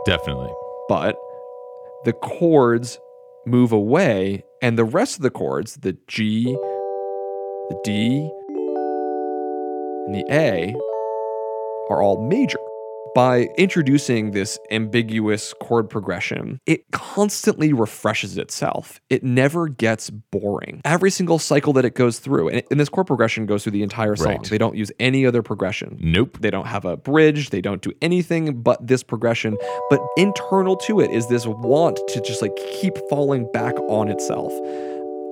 Definitely. 0.04 0.52
But 0.88 1.16
the 2.04 2.12
chords 2.12 2.98
move 3.46 3.70
away, 3.72 4.44
and 4.60 4.76
the 4.76 4.84
rest 4.84 5.16
of 5.16 5.22
the 5.22 5.30
chords, 5.30 5.76
the 5.76 5.96
G, 6.08 6.44
the 6.44 7.80
D, 7.84 8.30
and 10.06 10.14
the 10.14 10.24
A, 10.30 10.74
are 11.88 12.02
all 12.02 12.26
major. 12.28 12.58
By 13.14 13.48
introducing 13.58 14.30
this 14.30 14.58
ambiguous 14.70 15.52
chord 15.60 15.90
progression, 15.90 16.60
it 16.64 16.90
constantly 16.92 17.74
refreshes 17.74 18.38
itself. 18.38 19.02
It 19.10 19.22
never 19.22 19.68
gets 19.68 20.08
boring. 20.08 20.80
Every 20.86 21.10
single 21.10 21.38
cycle 21.38 21.74
that 21.74 21.84
it 21.84 21.94
goes 21.94 22.20
through, 22.20 22.48
and, 22.48 22.62
and 22.70 22.80
this 22.80 22.88
chord 22.88 23.06
progression 23.06 23.44
goes 23.44 23.64
through 23.64 23.72
the 23.72 23.82
entire 23.82 24.16
song. 24.16 24.28
Right. 24.28 24.44
They 24.44 24.56
don't 24.56 24.76
use 24.76 24.90
any 24.98 25.26
other 25.26 25.42
progression. 25.42 25.98
Nope. 26.00 26.38
They 26.40 26.50
don't 26.50 26.66
have 26.66 26.86
a 26.86 26.96
bridge. 26.96 27.50
They 27.50 27.60
don't 27.60 27.82
do 27.82 27.92
anything 28.00 28.62
but 28.62 28.86
this 28.86 29.02
progression. 29.02 29.58
But 29.90 30.00
internal 30.16 30.76
to 30.78 31.00
it 31.00 31.10
is 31.10 31.28
this 31.28 31.46
want 31.46 32.00
to 32.08 32.20
just 32.22 32.40
like 32.40 32.56
keep 32.56 32.96
falling 33.10 33.50
back 33.52 33.78
on 33.90 34.08
itself. 34.08 34.52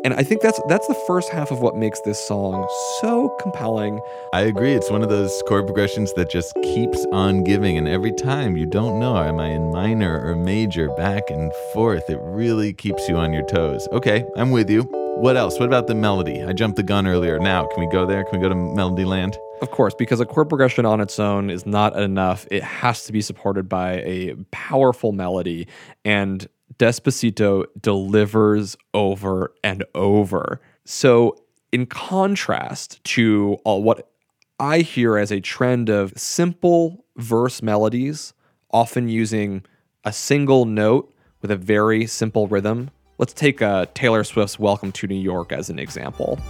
And 0.03 0.15
I 0.15 0.23
think 0.23 0.41
that's 0.41 0.59
that's 0.67 0.87
the 0.87 0.95
first 1.07 1.29
half 1.29 1.51
of 1.51 1.61
what 1.61 1.77
makes 1.77 2.01
this 2.01 2.19
song 2.27 2.67
so 3.01 3.29
compelling. 3.41 4.01
I 4.33 4.43
agree. 4.43 4.73
It's 4.73 4.91
one 4.91 5.03
of 5.03 5.11
those 5.11 5.31
chord 5.47 5.67
progressions 5.67 6.13
that 6.15 6.31
just 6.31 6.55
keeps 6.63 7.05
on 7.13 7.45
giving. 7.45 7.77
And 7.77 7.87
every 7.87 8.13
time 8.13 8.57
you 8.57 8.65
don't 8.65 8.99
know, 8.99 9.19
am 9.19 9.39
I 9.39 9.49
in 9.49 9.71
minor 9.71 10.19
or 10.25 10.37
major, 10.37 10.89
back 10.97 11.25
and 11.29 11.53
forth? 11.75 12.09
It 12.09 12.19
really 12.23 12.73
keeps 12.73 13.07
you 13.11 13.17
on 13.17 13.35
your 13.35 13.45
toes. 13.47 13.87
Okay, 13.93 14.25
I'm 14.39 14.51
with 14.51 14.71
you. 14.71 14.83
What 15.19 15.37
else? 15.37 15.59
What 15.59 15.67
about 15.67 15.87
the 15.87 15.95
melody? 15.95 16.43
I 16.43 16.55
jumped 16.55 16.77
the 16.77 16.83
gun 16.83 17.07
earlier. 17.07 17.39
Now, 17.39 17.67
can 17.67 17.81
we 17.81 17.93
go 17.93 18.07
there? 18.07 18.25
Can 18.25 18.39
we 18.39 18.43
go 18.43 18.49
to 18.49 18.55
Melody 18.55 19.05
Land? 19.05 19.37
Of 19.61 19.71
course, 19.71 19.93
because 19.93 20.19
a 20.21 20.25
chord 20.25 20.49
progression 20.49 20.87
on 20.87 21.03
its 21.03 21.19
own 21.19 21.51
is 21.51 21.67
not 21.67 21.95
enough. 21.95 22.47
It 22.51 22.63
has 22.63 23.05
to 23.05 23.13
be 23.13 23.21
supported 23.21 23.69
by 23.69 23.97
a 23.97 24.35
powerful 24.51 25.13
melody. 25.13 25.69
And 26.07 26.49
Despacito 26.81 27.67
delivers 27.79 28.75
over 28.95 29.53
and 29.63 29.85
over. 29.95 30.63
So, 30.87 31.37
in 31.73 31.85
contrast 31.85 33.05
to 33.05 33.59
uh, 33.67 33.75
what 33.75 34.11
I 34.59 34.79
hear 34.79 35.19
as 35.19 35.31
a 35.31 35.41
trend 35.41 35.91
of 35.91 36.15
simple 36.17 37.05
verse 37.17 37.61
melodies, 37.61 38.33
often 38.71 39.11
using 39.11 39.63
a 40.05 40.13
single 40.13 40.65
note 40.65 41.15
with 41.43 41.51
a 41.51 41.57
very 41.57 42.07
simple 42.07 42.49
rhythm, 42.49 42.91
let's 43.19 43.35
take 43.35 43.61
uh, 43.61 43.85
Taylor 43.93 44.25
Swift's 44.25 44.59
Welcome 44.59 44.91
to 44.93 45.07
New 45.07 45.21
York 45.21 45.53
as 45.53 45.69
an 45.69 45.79
example. 45.79 46.41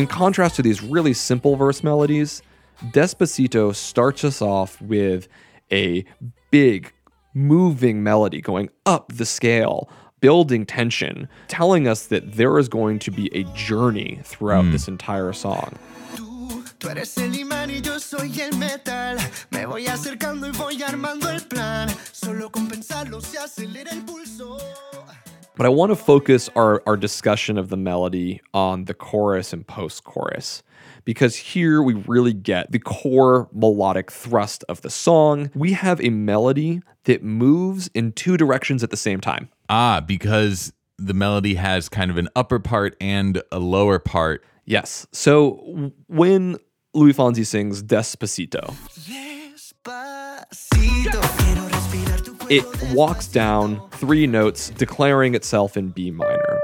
In 0.00 0.06
contrast 0.06 0.56
to 0.56 0.62
these 0.62 0.82
really 0.82 1.12
simple 1.12 1.56
verse 1.56 1.84
melodies, 1.84 2.40
Despacito 2.82 3.74
starts 3.74 4.24
us 4.24 4.40
off 4.40 4.80
with 4.80 5.28
a 5.70 6.06
big, 6.50 6.94
moving 7.34 8.02
melody 8.02 8.40
going 8.40 8.70
up 8.86 9.12
the 9.12 9.26
scale, 9.26 9.90
building 10.20 10.64
tension, 10.64 11.28
telling 11.48 11.86
us 11.86 12.06
that 12.06 12.32
there 12.32 12.58
is 12.58 12.66
going 12.66 12.98
to 13.00 13.10
be 13.10 13.28
a 13.34 13.44
journey 13.52 14.20
throughout 14.24 14.64
hmm. 14.64 14.72
this 14.72 14.88
entire 14.88 15.34
song. 15.34 15.78
Tú, 16.16 16.64
tú 16.78 16.88
eres 16.88 17.18
el 17.18 17.32
imán 17.32 17.68
y 17.68 17.82
yo 17.82 17.98
soy 17.98 18.40
el 18.40 18.56
metal. 18.56 19.18
Me 19.50 19.66
voy 19.66 19.86
acercando 19.86 20.46
y 20.46 20.52
voy 20.52 20.82
armando 20.82 21.28
el 21.28 21.42
plan. 21.42 21.90
Solo 22.10 22.48
con 22.48 22.68
pensarlo 22.68 23.20
se 23.20 23.36
acelera 23.36 23.90
el 23.90 24.02
pulso. 24.06 24.56
But 25.60 25.66
I 25.66 25.68
want 25.68 25.90
to 25.90 25.96
focus 25.96 26.48
our, 26.56 26.82
our 26.86 26.96
discussion 26.96 27.58
of 27.58 27.68
the 27.68 27.76
melody 27.76 28.40
on 28.54 28.86
the 28.86 28.94
chorus 28.94 29.52
and 29.52 29.66
post 29.66 30.04
chorus. 30.04 30.62
Because 31.04 31.36
here 31.36 31.82
we 31.82 31.92
really 31.92 32.32
get 32.32 32.72
the 32.72 32.78
core 32.78 33.46
melodic 33.52 34.10
thrust 34.10 34.64
of 34.70 34.80
the 34.80 34.88
song. 34.88 35.50
We 35.54 35.74
have 35.74 36.00
a 36.00 36.08
melody 36.08 36.80
that 37.04 37.22
moves 37.22 37.90
in 37.92 38.12
two 38.12 38.38
directions 38.38 38.82
at 38.82 38.88
the 38.88 38.96
same 38.96 39.20
time. 39.20 39.50
Ah, 39.68 40.00
because 40.00 40.72
the 40.96 41.12
melody 41.12 41.56
has 41.56 41.90
kind 41.90 42.10
of 42.10 42.16
an 42.16 42.30
upper 42.34 42.58
part 42.58 42.96
and 42.98 43.42
a 43.52 43.58
lower 43.58 43.98
part. 43.98 44.42
Yes. 44.64 45.06
So 45.12 45.92
when 46.06 46.56
Luis 46.94 47.18
Fonsi 47.18 47.44
sings 47.44 47.82
Despacito, 47.82 48.74
Despacito, 49.74 50.40
it 52.50 52.64
walks 52.92 53.28
down 53.28 53.80
three 53.90 54.26
notes, 54.26 54.70
declaring 54.70 55.36
itself 55.36 55.76
in 55.76 55.90
B 55.90 56.10
minor. 56.10 56.60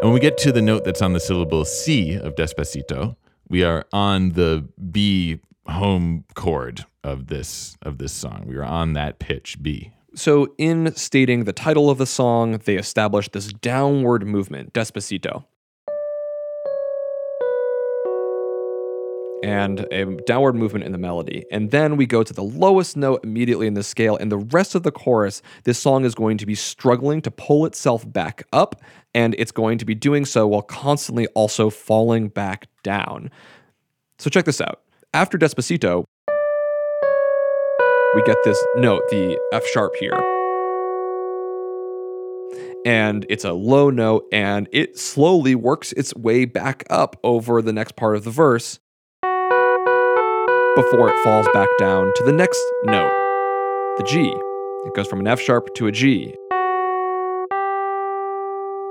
And 0.00 0.08
when 0.08 0.12
we 0.12 0.20
get 0.20 0.36
to 0.38 0.50
the 0.50 0.60
note 0.60 0.84
that's 0.84 1.00
on 1.00 1.12
the 1.12 1.20
syllable 1.20 1.64
C 1.64 2.14
of 2.14 2.34
Despacito, 2.34 3.16
we 3.48 3.62
are 3.62 3.86
on 3.92 4.30
the 4.30 4.68
B 4.90 5.38
home 5.68 6.24
chord 6.34 6.84
of 7.04 7.28
this 7.28 7.76
of 7.82 7.98
this 7.98 8.12
song. 8.12 8.44
We 8.46 8.56
are 8.56 8.64
on 8.64 8.94
that 8.94 9.20
pitch 9.20 9.62
B. 9.62 9.92
So, 10.14 10.54
in 10.58 10.94
stating 10.96 11.44
the 11.44 11.52
title 11.52 11.88
of 11.88 11.98
the 11.98 12.06
song, 12.06 12.58
they 12.64 12.76
establish 12.76 13.28
this 13.28 13.52
downward 13.52 14.26
movement, 14.26 14.72
Despacito. 14.72 15.44
And 19.42 19.80
a 19.92 20.04
downward 20.26 20.54
movement 20.54 20.84
in 20.84 20.92
the 20.92 20.98
melody. 20.98 21.44
And 21.50 21.70
then 21.70 21.96
we 21.96 22.06
go 22.06 22.22
to 22.22 22.32
the 22.32 22.42
lowest 22.42 22.96
note 22.96 23.20
immediately 23.22 23.66
in 23.66 23.74
the 23.74 23.82
scale. 23.82 24.16
And 24.16 24.32
the 24.32 24.38
rest 24.38 24.74
of 24.74 24.82
the 24.82 24.90
chorus, 24.90 25.42
this 25.64 25.78
song 25.78 26.04
is 26.04 26.14
going 26.14 26.38
to 26.38 26.46
be 26.46 26.54
struggling 26.54 27.20
to 27.22 27.30
pull 27.30 27.66
itself 27.66 28.10
back 28.10 28.44
up. 28.52 28.80
And 29.14 29.34
it's 29.38 29.52
going 29.52 29.78
to 29.78 29.84
be 29.84 29.94
doing 29.94 30.24
so 30.24 30.46
while 30.46 30.62
constantly 30.62 31.26
also 31.28 31.70
falling 31.70 32.28
back 32.28 32.68
down. 32.82 33.30
So 34.18 34.30
check 34.30 34.44
this 34.44 34.60
out. 34.60 34.82
After 35.12 35.38
Despacito, 35.38 36.04
we 38.14 38.22
get 38.22 38.36
this 38.44 38.62
note, 38.76 39.02
the 39.10 39.38
F 39.52 39.66
sharp 39.66 39.94
here. 39.96 40.18
And 42.84 43.26
it's 43.28 43.44
a 43.44 43.52
low 43.52 43.90
note, 43.90 44.26
and 44.30 44.68
it 44.72 44.96
slowly 44.96 45.54
works 45.56 45.92
its 45.92 46.14
way 46.14 46.44
back 46.44 46.84
up 46.88 47.18
over 47.24 47.60
the 47.60 47.72
next 47.72 47.96
part 47.96 48.14
of 48.14 48.24
the 48.24 48.30
verse 48.30 48.78
before 50.76 51.08
it 51.08 51.24
falls 51.24 51.48
back 51.54 51.68
down 51.78 52.12
to 52.16 52.24
the 52.24 52.32
next 52.32 52.62
note, 52.84 53.10
the 53.96 54.04
G. 54.04 54.30
It 54.84 54.94
goes 54.94 55.08
from 55.08 55.20
an 55.20 55.26
F 55.26 55.40
sharp 55.40 55.74
to 55.76 55.86
a 55.86 55.92
G. 55.92 56.34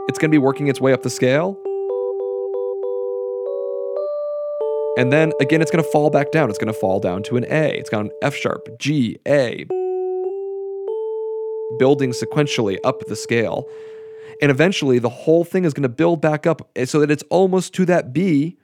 It's 0.10 0.18
going 0.18 0.32
to 0.32 0.34
be 0.34 0.40
working 0.40 0.68
its 0.68 0.82
way 0.82 0.94
up 0.94 1.04
the 1.04 1.12
scale. 1.12 1.60
And 4.98 5.12
then 5.12 5.32
again, 5.40 5.62
it's 5.62 5.70
going 5.70 5.84
to 5.84 5.92
fall 5.92 6.10
back 6.10 6.32
down. 6.32 6.50
It's 6.50 6.58
going 6.58 6.74
to 6.74 6.80
fall 6.80 7.00
down 7.00 7.22
to 7.24 7.38
an 7.38 7.46
A. 7.52 7.78
It's 7.78 7.92
got 7.92 8.02
an 8.02 8.12
F 8.24 8.34
sharp, 8.34 8.68
G, 8.80 9.20
A, 9.28 9.68
building 11.78 12.14
sequentially 12.14 12.80
up 12.84 13.06
the 13.06 13.16
scale. 13.16 13.70
And 14.42 14.50
eventually, 14.50 14.98
the 14.98 15.10
whole 15.10 15.44
thing 15.44 15.66
is 15.66 15.74
going 15.76 15.84
to 15.84 15.90
build 15.90 16.20
back 16.20 16.48
up 16.48 16.68
eh, 16.76 16.86
so 16.86 17.00
that 17.02 17.12
it's 17.12 17.24
almost 17.30 17.76
to 17.76 17.86
that 17.86 18.12
B, 18.12 18.58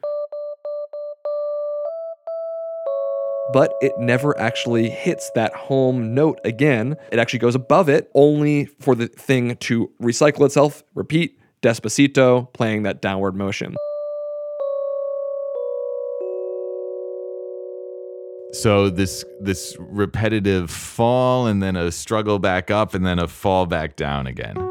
but 3.54 3.74
it 3.82 3.94
never 3.98 4.38
actually 4.40 4.90
hits 4.90 5.30
that 5.36 5.54
home 5.54 6.14
note 6.14 6.40
again. 6.44 6.96
It 7.12 7.20
actually 7.20 7.40
goes 7.40 7.56
above 7.56 7.90
it, 7.90 8.10
only 8.14 8.66
for 8.66 8.96
the 8.96 9.08
thing 9.08 9.56
to 9.58 9.92
recycle 10.02 10.46
itself, 10.46 10.84
repeat, 10.96 11.40
despacito, 11.62 12.52
playing 12.54 12.84
that 12.84 13.02
downward 13.02 13.36
motion. 13.36 13.76
So 18.54 18.90
this 18.90 19.24
this 19.40 19.78
repetitive 19.80 20.70
fall 20.70 21.48
and 21.48 21.64
then 21.64 21.78
a 21.78 21.90
struggle 21.92 22.38
back 22.38 22.70
up 22.70 22.94
and 22.94 23.06
then 23.06 23.18
a 23.18 23.28
fall 23.28 23.66
back 23.66 23.96
down 23.96 24.28
again. 24.28 24.71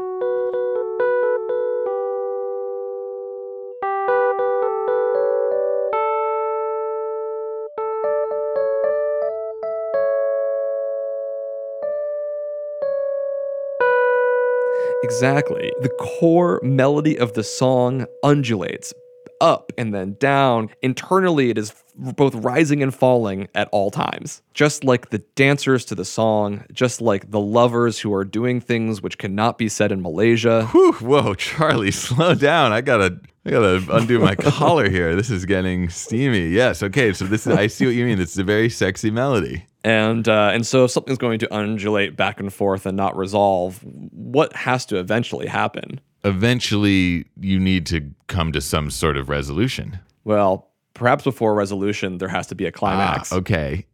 Exactly. 15.03 15.71
The 15.81 15.89
core 15.89 16.59
melody 16.63 17.17
of 17.17 17.33
the 17.33 17.43
song 17.43 18.05
undulates 18.23 18.93
up 19.41 19.73
and 19.77 19.93
then 19.93 20.15
down. 20.19 20.69
Internally, 20.81 21.49
it 21.49 21.57
is 21.57 21.73
both 21.95 22.35
rising 22.35 22.81
and 22.81 22.93
falling 22.93 23.47
at 23.55 23.67
all 23.71 23.91
times. 23.91 24.41
Just 24.53 24.83
like 24.83 25.09
the 25.09 25.17
dancers 25.35 25.83
to 25.85 25.95
the 25.95 26.05
song, 26.05 26.63
just 26.71 27.01
like 27.01 27.31
the 27.31 27.39
lovers 27.39 27.99
who 27.99 28.13
are 28.13 28.23
doing 28.23 28.61
things 28.61 29.01
which 29.01 29.17
cannot 29.17 29.57
be 29.57 29.67
said 29.67 29.91
in 29.91 30.01
Malaysia. 30.01 30.67
Whew, 30.67 30.93
whoa, 30.93 31.33
Charlie, 31.33 31.91
slow 31.91 32.35
down. 32.35 32.71
I 32.71 32.81
gotta 32.81 33.19
I 33.45 33.49
gotta 33.49 33.83
undo 33.91 34.19
my 34.19 34.35
collar 34.35 34.89
here. 34.89 35.15
This 35.15 35.31
is 35.31 35.45
getting 35.45 35.89
steamy. 35.89 36.49
Yes, 36.49 36.83
okay. 36.83 37.11
So 37.11 37.25
this 37.25 37.47
is 37.47 37.55
I 37.55 37.67
see 37.67 37.85
what 37.87 37.95
you 37.95 38.05
mean. 38.05 38.19
It's 38.19 38.37
a 38.37 38.43
very 38.43 38.69
sexy 38.69 39.09
melody. 39.09 39.65
And 39.83 40.27
uh, 40.27 40.51
and 40.53 40.65
so 40.65 40.85
if 40.85 40.91
something's 40.91 41.17
going 41.17 41.39
to 41.39 41.55
undulate 41.55 42.15
back 42.15 42.39
and 42.39 42.53
forth 42.53 42.85
and 42.85 42.95
not 42.95 43.17
resolve, 43.17 43.79
what 43.83 44.53
has 44.53 44.85
to 44.87 44.97
eventually 44.97 45.47
happen? 45.47 45.99
Eventually 46.23 47.25
you 47.39 47.59
need 47.59 47.87
to 47.87 48.11
come 48.27 48.51
to 48.51 48.61
some 48.61 48.91
sort 48.91 49.17
of 49.17 49.27
resolution. 49.27 49.97
Well, 50.23 50.69
perhaps 50.93 51.23
before 51.23 51.55
resolution, 51.55 52.19
there 52.19 52.29
has 52.29 52.45
to 52.47 52.55
be 52.55 52.65
a 52.65 52.71
climax. 52.71 53.33
Ah, 53.33 53.37
okay. 53.37 53.87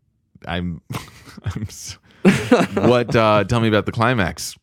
I'm 0.46 0.82
I'm 1.44 1.70
so, 1.70 1.98
what 2.82 3.16
uh 3.16 3.46
tell 3.46 3.62
me 3.62 3.70
about 3.70 3.86
the 3.86 3.94
climax. 3.94 4.58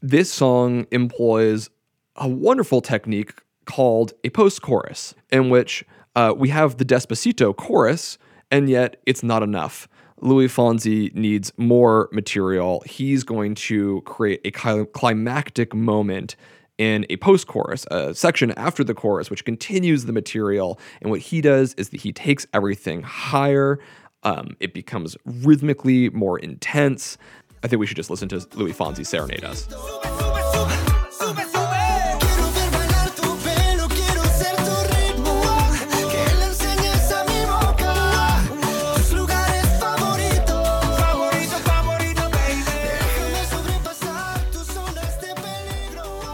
This 0.00 0.32
song 0.32 0.88
employs 0.90 1.70
a 2.16 2.26
wonderful 2.26 2.80
technique 2.80 3.32
called 3.64 4.12
a 4.24 4.30
post 4.30 4.62
chorus, 4.62 5.14
in 5.30 5.50
which 5.50 5.84
uh, 6.14 6.34
we 6.36 6.48
have 6.50 6.76
the 6.76 6.84
Despacito 6.84 7.56
chorus, 7.56 8.18
and 8.50 8.68
yet 8.68 8.96
it's 9.06 9.22
not 9.22 9.42
enough. 9.42 9.88
Luis 10.20 10.54
Fonsi 10.54 11.12
needs 11.14 11.52
more 11.56 12.08
material. 12.12 12.82
He's 12.86 13.24
going 13.24 13.56
to 13.56 14.02
create 14.02 14.40
a 14.44 14.84
climactic 14.86 15.74
moment 15.74 16.36
in 16.78 17.04
a 17.10 17.16
post 17.16 17.46
chorus, 17.46 17.86
a 17.90 18.14
section 18.14 18.52
after 18.52 18.84
the 18.84 18.94
chorus, 18.94 19.30
which 19.30 19.44
continues 19.44 20.04
the 20.04 20.12
material. 20.12 20.78
And 21.00 21.10
what 21.10 21.20
he 21.20 21.40
does 21.40 21.74
is 21.74 21.90
that 21.90 22.00
he 22.00 22.12
takes 22.12 22.46
everything 22.52 23.02
higher. 23.02 23.78
Um, 24.22 24.56
it 24.60 24.74
becomes 24.74 25.16
rhythmically 25.24 26.10
more 26.10 26.38
intense. 26.38 27.18
I 27.64 27.68
think 27.68 27.80
we 27.80 27.86
should 27.86 27.96
just 27.96 28.10
listen 28.10 28.28
to 28.30 28.46
Luis 28.54 28.76
Fonsi 28.76 29.04
serenade 29.04 29.44
us. 29.44 30.31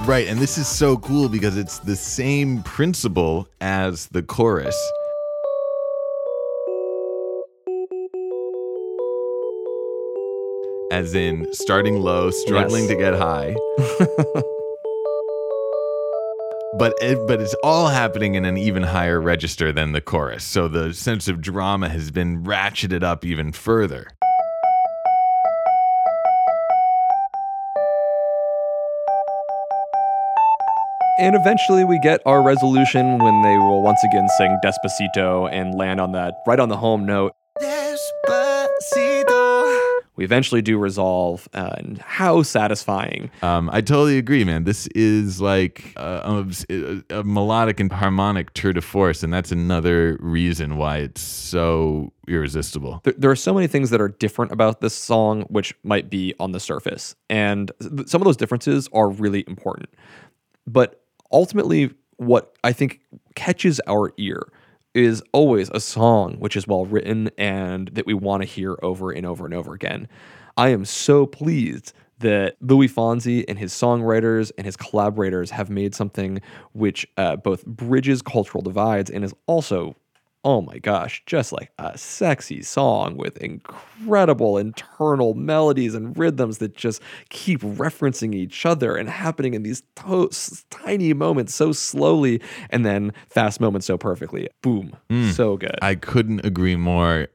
Right, 0.08 0.26
and 0.26 0.38
this 0.40 0.56
is 0.56 0.66
so 0.66 0.96
cool 0.96 1.28
because 1.28 1.58
it's 1.58 1.80
the 1.80 1.94
same 1.94 2.62
principle 2.62 3.46
as 3.60 4.06
the 4.06 4.22
chorus. 4.22 4.74
As 10.90 11.14
in 11.14 11.46
starting 11.52 12.00
low, 12.00 12.30
struggling 12.30 12.84
Yes. 12.84 12.90
to 12.92 12.96
get 12.96 13.12
high. 13.14 13.54
but 16.78 16.94
it, 17.02 17.18
but 17.26 17.42
it's 17.42 17.54
all 17.62 17.88
happening 17.88 18.34
in 18.34 18.46
an 18.46 18.56
even 18.56 18.82
higher 18.84 19.20
register 19.20 19.70
than 19.72 19.92
the 19.92 20.00
chorus. 20.00 20.42
So 20.44 20.68
the 20.68 20.94
sense 20.94 21.28
of 21.28 21.42
drama 21.42 21.90
has 21.90 22.10
been 22.10 22.42
ratcheted 22.44 23.02
up 23.02 23.26
even 23.26 23.52
further. 23.52 24.08
And 31.18 31.34
eventually 31.34 31.84
we 31.84 31.98
get 31.98 32.20
our 32.26 32.44
resolution 32.44 33.18
when 33.18 33.42
they 33.42 33.56
will 33.56 33.82
once 33.82 34.02
again 34.04 34.28
sing 34.38 34.56
Despacito 34.64 35.50
and 35.52 35.74
land 35.74 36.00
on 36.00 36.12
that 36.12 36.34
right 36.46 36.60
on 36.60 36.68
the 36.68 36.76
home 36.76 37.04
note. 37.04 37.32
Despacito. 37.60 38.38
We 40.14 40.24
eventually 40.24 40.62
do 40.62 40.78
resolve, 40.78 41.48
uh, 41.54 41.74
and 41.76 41.98
how 41.98 42.42
satisfying. 42.42 43.32
Um, 43.42 43.68
I 43.72 43.80
totally 43.80 44.16
agree, 44.18 44.44
man. 44.44 44.62
This 44.62 44.86
is 44.88 45.40
like 45.40 45.92
a, 45.96 46.46
a, 46.70 47.02
a 47.18 47.24
melodic 47.24 47.80
and 47.80 47.90
harmonic 47.90 48.52
tour 48.54 48.72
de 48.72 48.80
force, 48.80 49.24
and 49.24 49.32
that's 49.32 49.50
another 49.50 50.18
reason 50.20 50.76
why 50.76 50.98
it's 50.98 51.20
so 51.20 52.12
irresistible. 52.28 53.00
There, 53.02 53.14
there 53.18 53.30
are 53.30 53.36
so 53.36 53.52
many 53.52 53.66
things 53.66 53.90
that 53.90 54.00
are 54.00 54.08
different 54.08 54.52
about 54.52 54.80
this 54.80 54.94
song, 54.94 55.42
which 55.50 55.74
might 55.82 56.10
be 56.10 56.34
on 56.38 56.52
the 56.52 56.60
surface. 56.60 57.16
And 57.28 57.72
th- 57.80 58.08
some 58.08 58.20
of 58.20 58.24
those 58.24 58.36
differences 58.36 58.88
are 58.92 59.08
really 59.08 59.42
important. 59.48 59.88
But 60.66 61.00
ultimately, 61.32 61.90
what 62.16 62.56
I 62.64 62.72
think 62.72 63.00
catches 63.34 63.80
our 63.86 64.12
ear 64.16 64.48
is 64.94 65.22
always 65.32 65.70
a 65.70 65.80
song 65.80 66.36
which 66.40 66.56
is 66.56 66.66
well 66.66 66.84
written 66.84 67.30
and 67.38 67.88
that 67.88 68.06
we 68.06 68.14
want 68.14 68.42
to 68.42 68.48
hear 68.48 68.76
over 68.82 69.10
and 69.10 69.24
over 69.24 69.44
and 69.44 69.54
over 69.54 69.74
again. 69.74 70.08
I 70.56 70.70
am 70.70 70.84
so 70.84 71.24
pleased 71.26 71.92
that 72.18 72.56
Luis 72.60 72.92
Fonsi 72.92 73.44
and 73.46 73.58
his 73.58 73.72
songwriters 73.72 74.50
and 74.58 74.66
his 74.66 74.76
collaborators 74.76 75.50
have 75.52 75.70
made 75.70 75.94
something 75.94 76.40
which 76.72 77.06
uh, 77.16 77.36
both 77.36 77.64
bridges 77.64 78.22
cultural 78.22 78.62
divides 78.62 79.08
and 79.08 79.24
is 79.24 79.32
also, 79.46 79.94
oh 80.44 80.60
my 80.60 80.78
gosh, 80.78 81.22
just 81.26 81.52
like 81.52 81.70
a 81.78 81.96
sexy 81.98 82.62
song 82.62 83.16
with 83.16 83.36
incredible 83.38 84.56
internal 84.56 85.34
melodies 85.34 85.94
and 85.94 86.16
rhythms 86.16 86.58
that 86.58 86.76
just 86.76 87.02
keep 87.28 87.60
referencing 87.60 88.34
each 88.34 88.64
other 88.64 88.96
and 88.96 89.08
happening 89.08 89.54
in 89.54 89.62
these 89.62 89.82
to- 89.96 90.30
tiny 90.70 91.12
moments 91.12 91.54
so 91.54 91.72
slowly 91.72 92.40
and 92.70 92.86
then 92.86 93.12
fast 93.28 93.60
moments 93.60 93.86
so 93.86 93.98
perfectly. 93.98 94.48
Boom. 94.62 94.96
Hmm. 95.10 95.30
So 95.30 95.56
good. 95.56 95.78
I 95.82 95.94
couldn't 95.94 96.44
agree 96.44 96.76
more. 96.76 97.28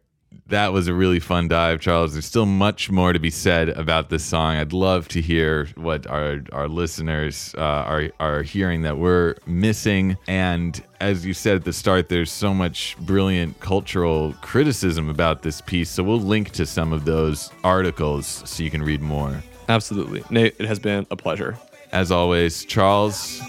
That 0.47 0.73
was 0.73 0.87
a 0.87 0.93
really 0.93 1.19
fun 1.19 1.47
dive, 1.47 1.79
Charles. 1.79 2.13
There's 2.13 2.25
still 2.25 2.45
much 2.45 2.91
more 2.91 3.13
to 3.13 3.19
be 3.19 3.29
said 3.29 3.69
about 3.69 4.09
this 4.09 4.23
song. 4.23 4.57
I'd 4.57 4.73
love 4.73 5.07
to 5.09 5.21
hear 5.21 5.67
what 5.75 6.05
our 6.07 6.41
our 6.51 6.67
listeners 6.67 7.55
uh, 7.57 7.61
are 7.61 8.11
are 8.19 8.43
hearing 8.43 8.81
that 8.83 8.97
we're 8.97 9.35
missing. 9.45 10.17
And 10.27 10.81
as 10.99 11.25
you 11.25 11.33
said 11.33 11.55
at 11.55 11.65
the 11.65 11.73
start, 11.73 12.09
there's 12.09 12.31
so 12.31 12.53
much 12.53 12.97
brilliant 12.99 13.59
cultural 13.59 14.33
criticism 14.41 15.09
about 15.09 15.41
this 15.41 15.61
piece. 15.61 15.89
So 15.89 16.03
we'll 16.03 16.19
link 16.19 16.51
to 16.51 16.65
some 16.65 16.93
of 16.93 17.05
those 17.05 17.49
articles 17.63 18.43
so 18.45 18.63
you 18.63 18.69
can 18.69 18.83
read 18.83 19.01
more. 19.01 19.43
Absolutely. 19.69 20.23
Nate, 20.29 20.55
it 20.59 20.65
has 20.65 20.79
been 20.79 21.07
a 21.09 21.15
pleasure. 21.15 21.57
As 21.91 22.11
always, 22.11 22.65
Charles, 22.65 23.41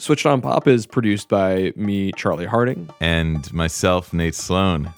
Switched 0.00 0.24
on 0.24 0.40
Pop 0.40 0.66
is 0.66 0.86
produced 0.86 1.28
by 1.28 1.74
me, 1.76 2.10
Charlie 2.12 2.46
Harding. 2.46 2.88
and 3.00 3.52
myself, 3.52 4.14
Nate 4.14 4.34
Sloan. 4.34 4.94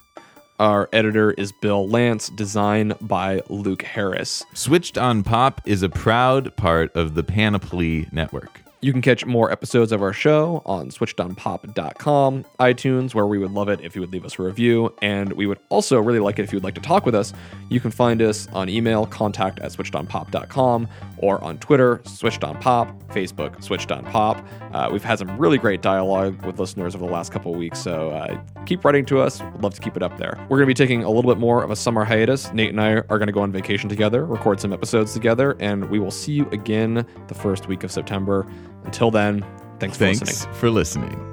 Our 0.60 0.88
editor 0.92 1.32
is 1.32 1.50
Bill 1.60 1.88
Lance, 1.88 2.28
design 2.28 2.94
by 3.00 3.42
Luke 3.48 3.82
Harris. 3.82 4.44
Switched 4.54 4.96
on 4.96 5.24
Pop 5.24 5.60
is 5.66 5.82
a 5.82 5.88
proud 5.88 6.54
part 6.54 6.94
of 6.94 7.14
the 7.16 7.24
Panoply 7.24 8.08
Network. 8.12 8.60
You 8.84 8.90
can 8.90 9.00
catch 9.00 9.24
more 9.24 9.52
episodes 9.52 9.92
of 9.92 10.02
our 10.02 10.12
show 10.12 10.60
on 10.66 10.90
switchedonpop.com, 10.90 12.44
iTunes, 12.58 13.14
where 13.14 13.28
we 13.28 13.38
would 13.38 13.52
love 13.52 13.68
it 13.68 13.80
if 13.80 13.94
you 13.94 14.00
would 14.00 14.12
leave 14.12 14.24
us 14.24 14.40
a 14.40 14.42
review. 14.42 14.92
And 15.00 15.32
we 15.34 15.46
would 15.46 15.60
also 15.68 16.00
really 16.00 16.18
like 16.18 16.40
it 16.40 16.42
if 16.42 16.52
you 16.52 16.56
would 16.56 16.64
like 16.64 16.74
to 16.74 16.80
talk 16.80 17.06
with 17.06 17.14
us. 17.14 17.32
You 17.68 17.78
can 17.78 17.92
find 17.92 18.20
us 18.20 18.48
on 18.52 18.68
email, 18.68 19.06
contact 19.06 19.60
at 19.60 19.70
switchedonpop.com, 19.70 20.88
or 21.18 21.42
on 21.44 21.58
Twitter, 21.58 21.98
switchedonpop, 21.98 23.08
Facebook, 23.10 23.64
switchedonpop. 23.64 24.44
Uh, 24.74 24.88
we've 24.90 25.04
had 25.04 25.20
some 25.20 25.38
really 25.38 25.58
great 25.58 25.80
dialogue 25.80 26.44
with 26.44 26.58
listeners 26.58 26.96
over 26.96 27.06
the 27.06 27.12
last 27.12 27.30
couple 27.30 27.54
weeks, 27.54 27.78
so 27.80 28.10
uh, 28.10 28.36
keep 28.66 28.84
writing 28.84 29.04
to 29.04 29.20
us. 29.20 29.40
We'd 29.40 29.62
love 29.62 29.74
to 29.74 29.80
keep 29.80 29.96
it 29.96 30.02
up 30.02 30.18
there. 30.18 30.36
We're 30.48 30.58
going 30.58 30.66
to 30.66 30.66
be 30.66 30.74
taking 30.74 31.04
a 31.04 31.08
little 31.08 31.32
bit 31.32 31.38
more 31.38 31.62
of 31.62 31.70
a 31.70 31.76
summer 31.76 32.02
hiatus. 32.04 32.52
Nate 32.52 32.70
and 32.70 32.80
I 32.80 32.94
are 32.94 33.18
going 33.18 33.28
to 33.28 33.32
go 33.32 33.42
on 33.42 33.52
vacation 33.52 33.88
together, 33.88 34.26
record 34.26 34.60
some 34.60 34.72
episodes 34.72 35.12
together, 35.12 35.56
and 35.60 35.88
we 35.88 36.00
will 36.00 36.10
see 36.10 36.32
you 36.32 36.48
again 36.50 37.06
the 37.28 37.34
first 37.34 37.68
week 37.68 37.84
of 37.84 37.92
September. 37.92 38.44
Until 38.84 39.10
then, 39.10 39.44
thanks 39.78 39.96
for 39.96 40.06
listening. 40.06 40.54
for 40.54 40.70
listening. 40.70 41.28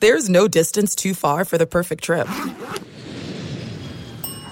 There's 0.00 0.30
no 0.30 0.48
distance 0.48 0.94
too 0.94 1.14
far 1.14 1.44
for 1.44 1.58
the 1.58 1.66
perfect 1.66 2.02
trip 2.04 2.26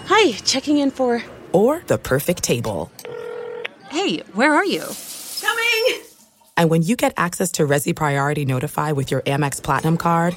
Hi, 0.06 0.32
checking 0.44 0.78
in 0.78 0.90
for. 0.90 1.22
or 1.52 1.82
the 1.86 1.98
perfect 1.98 2.42
table. 2.42 2.90
Hey, 3.90 4.18
where 4.34 4.54
are 4.54 4.64
you? 4.64 4.84
Coming! 5.40 6.02
And 6.56 6.68
when 6.70 6.82
you 6.82 6.96
get 6.96 7.14
access 7.16 7.52
to 7.52 7.62
Resy 7.66 7.94
Priority 7.94 8.44
Notify 8.44 8.92
with 8.92 9.10
your 9.10 9.22
Amex 9.22 9.62
Platinum 9.62 9.96
card 9.96 10.36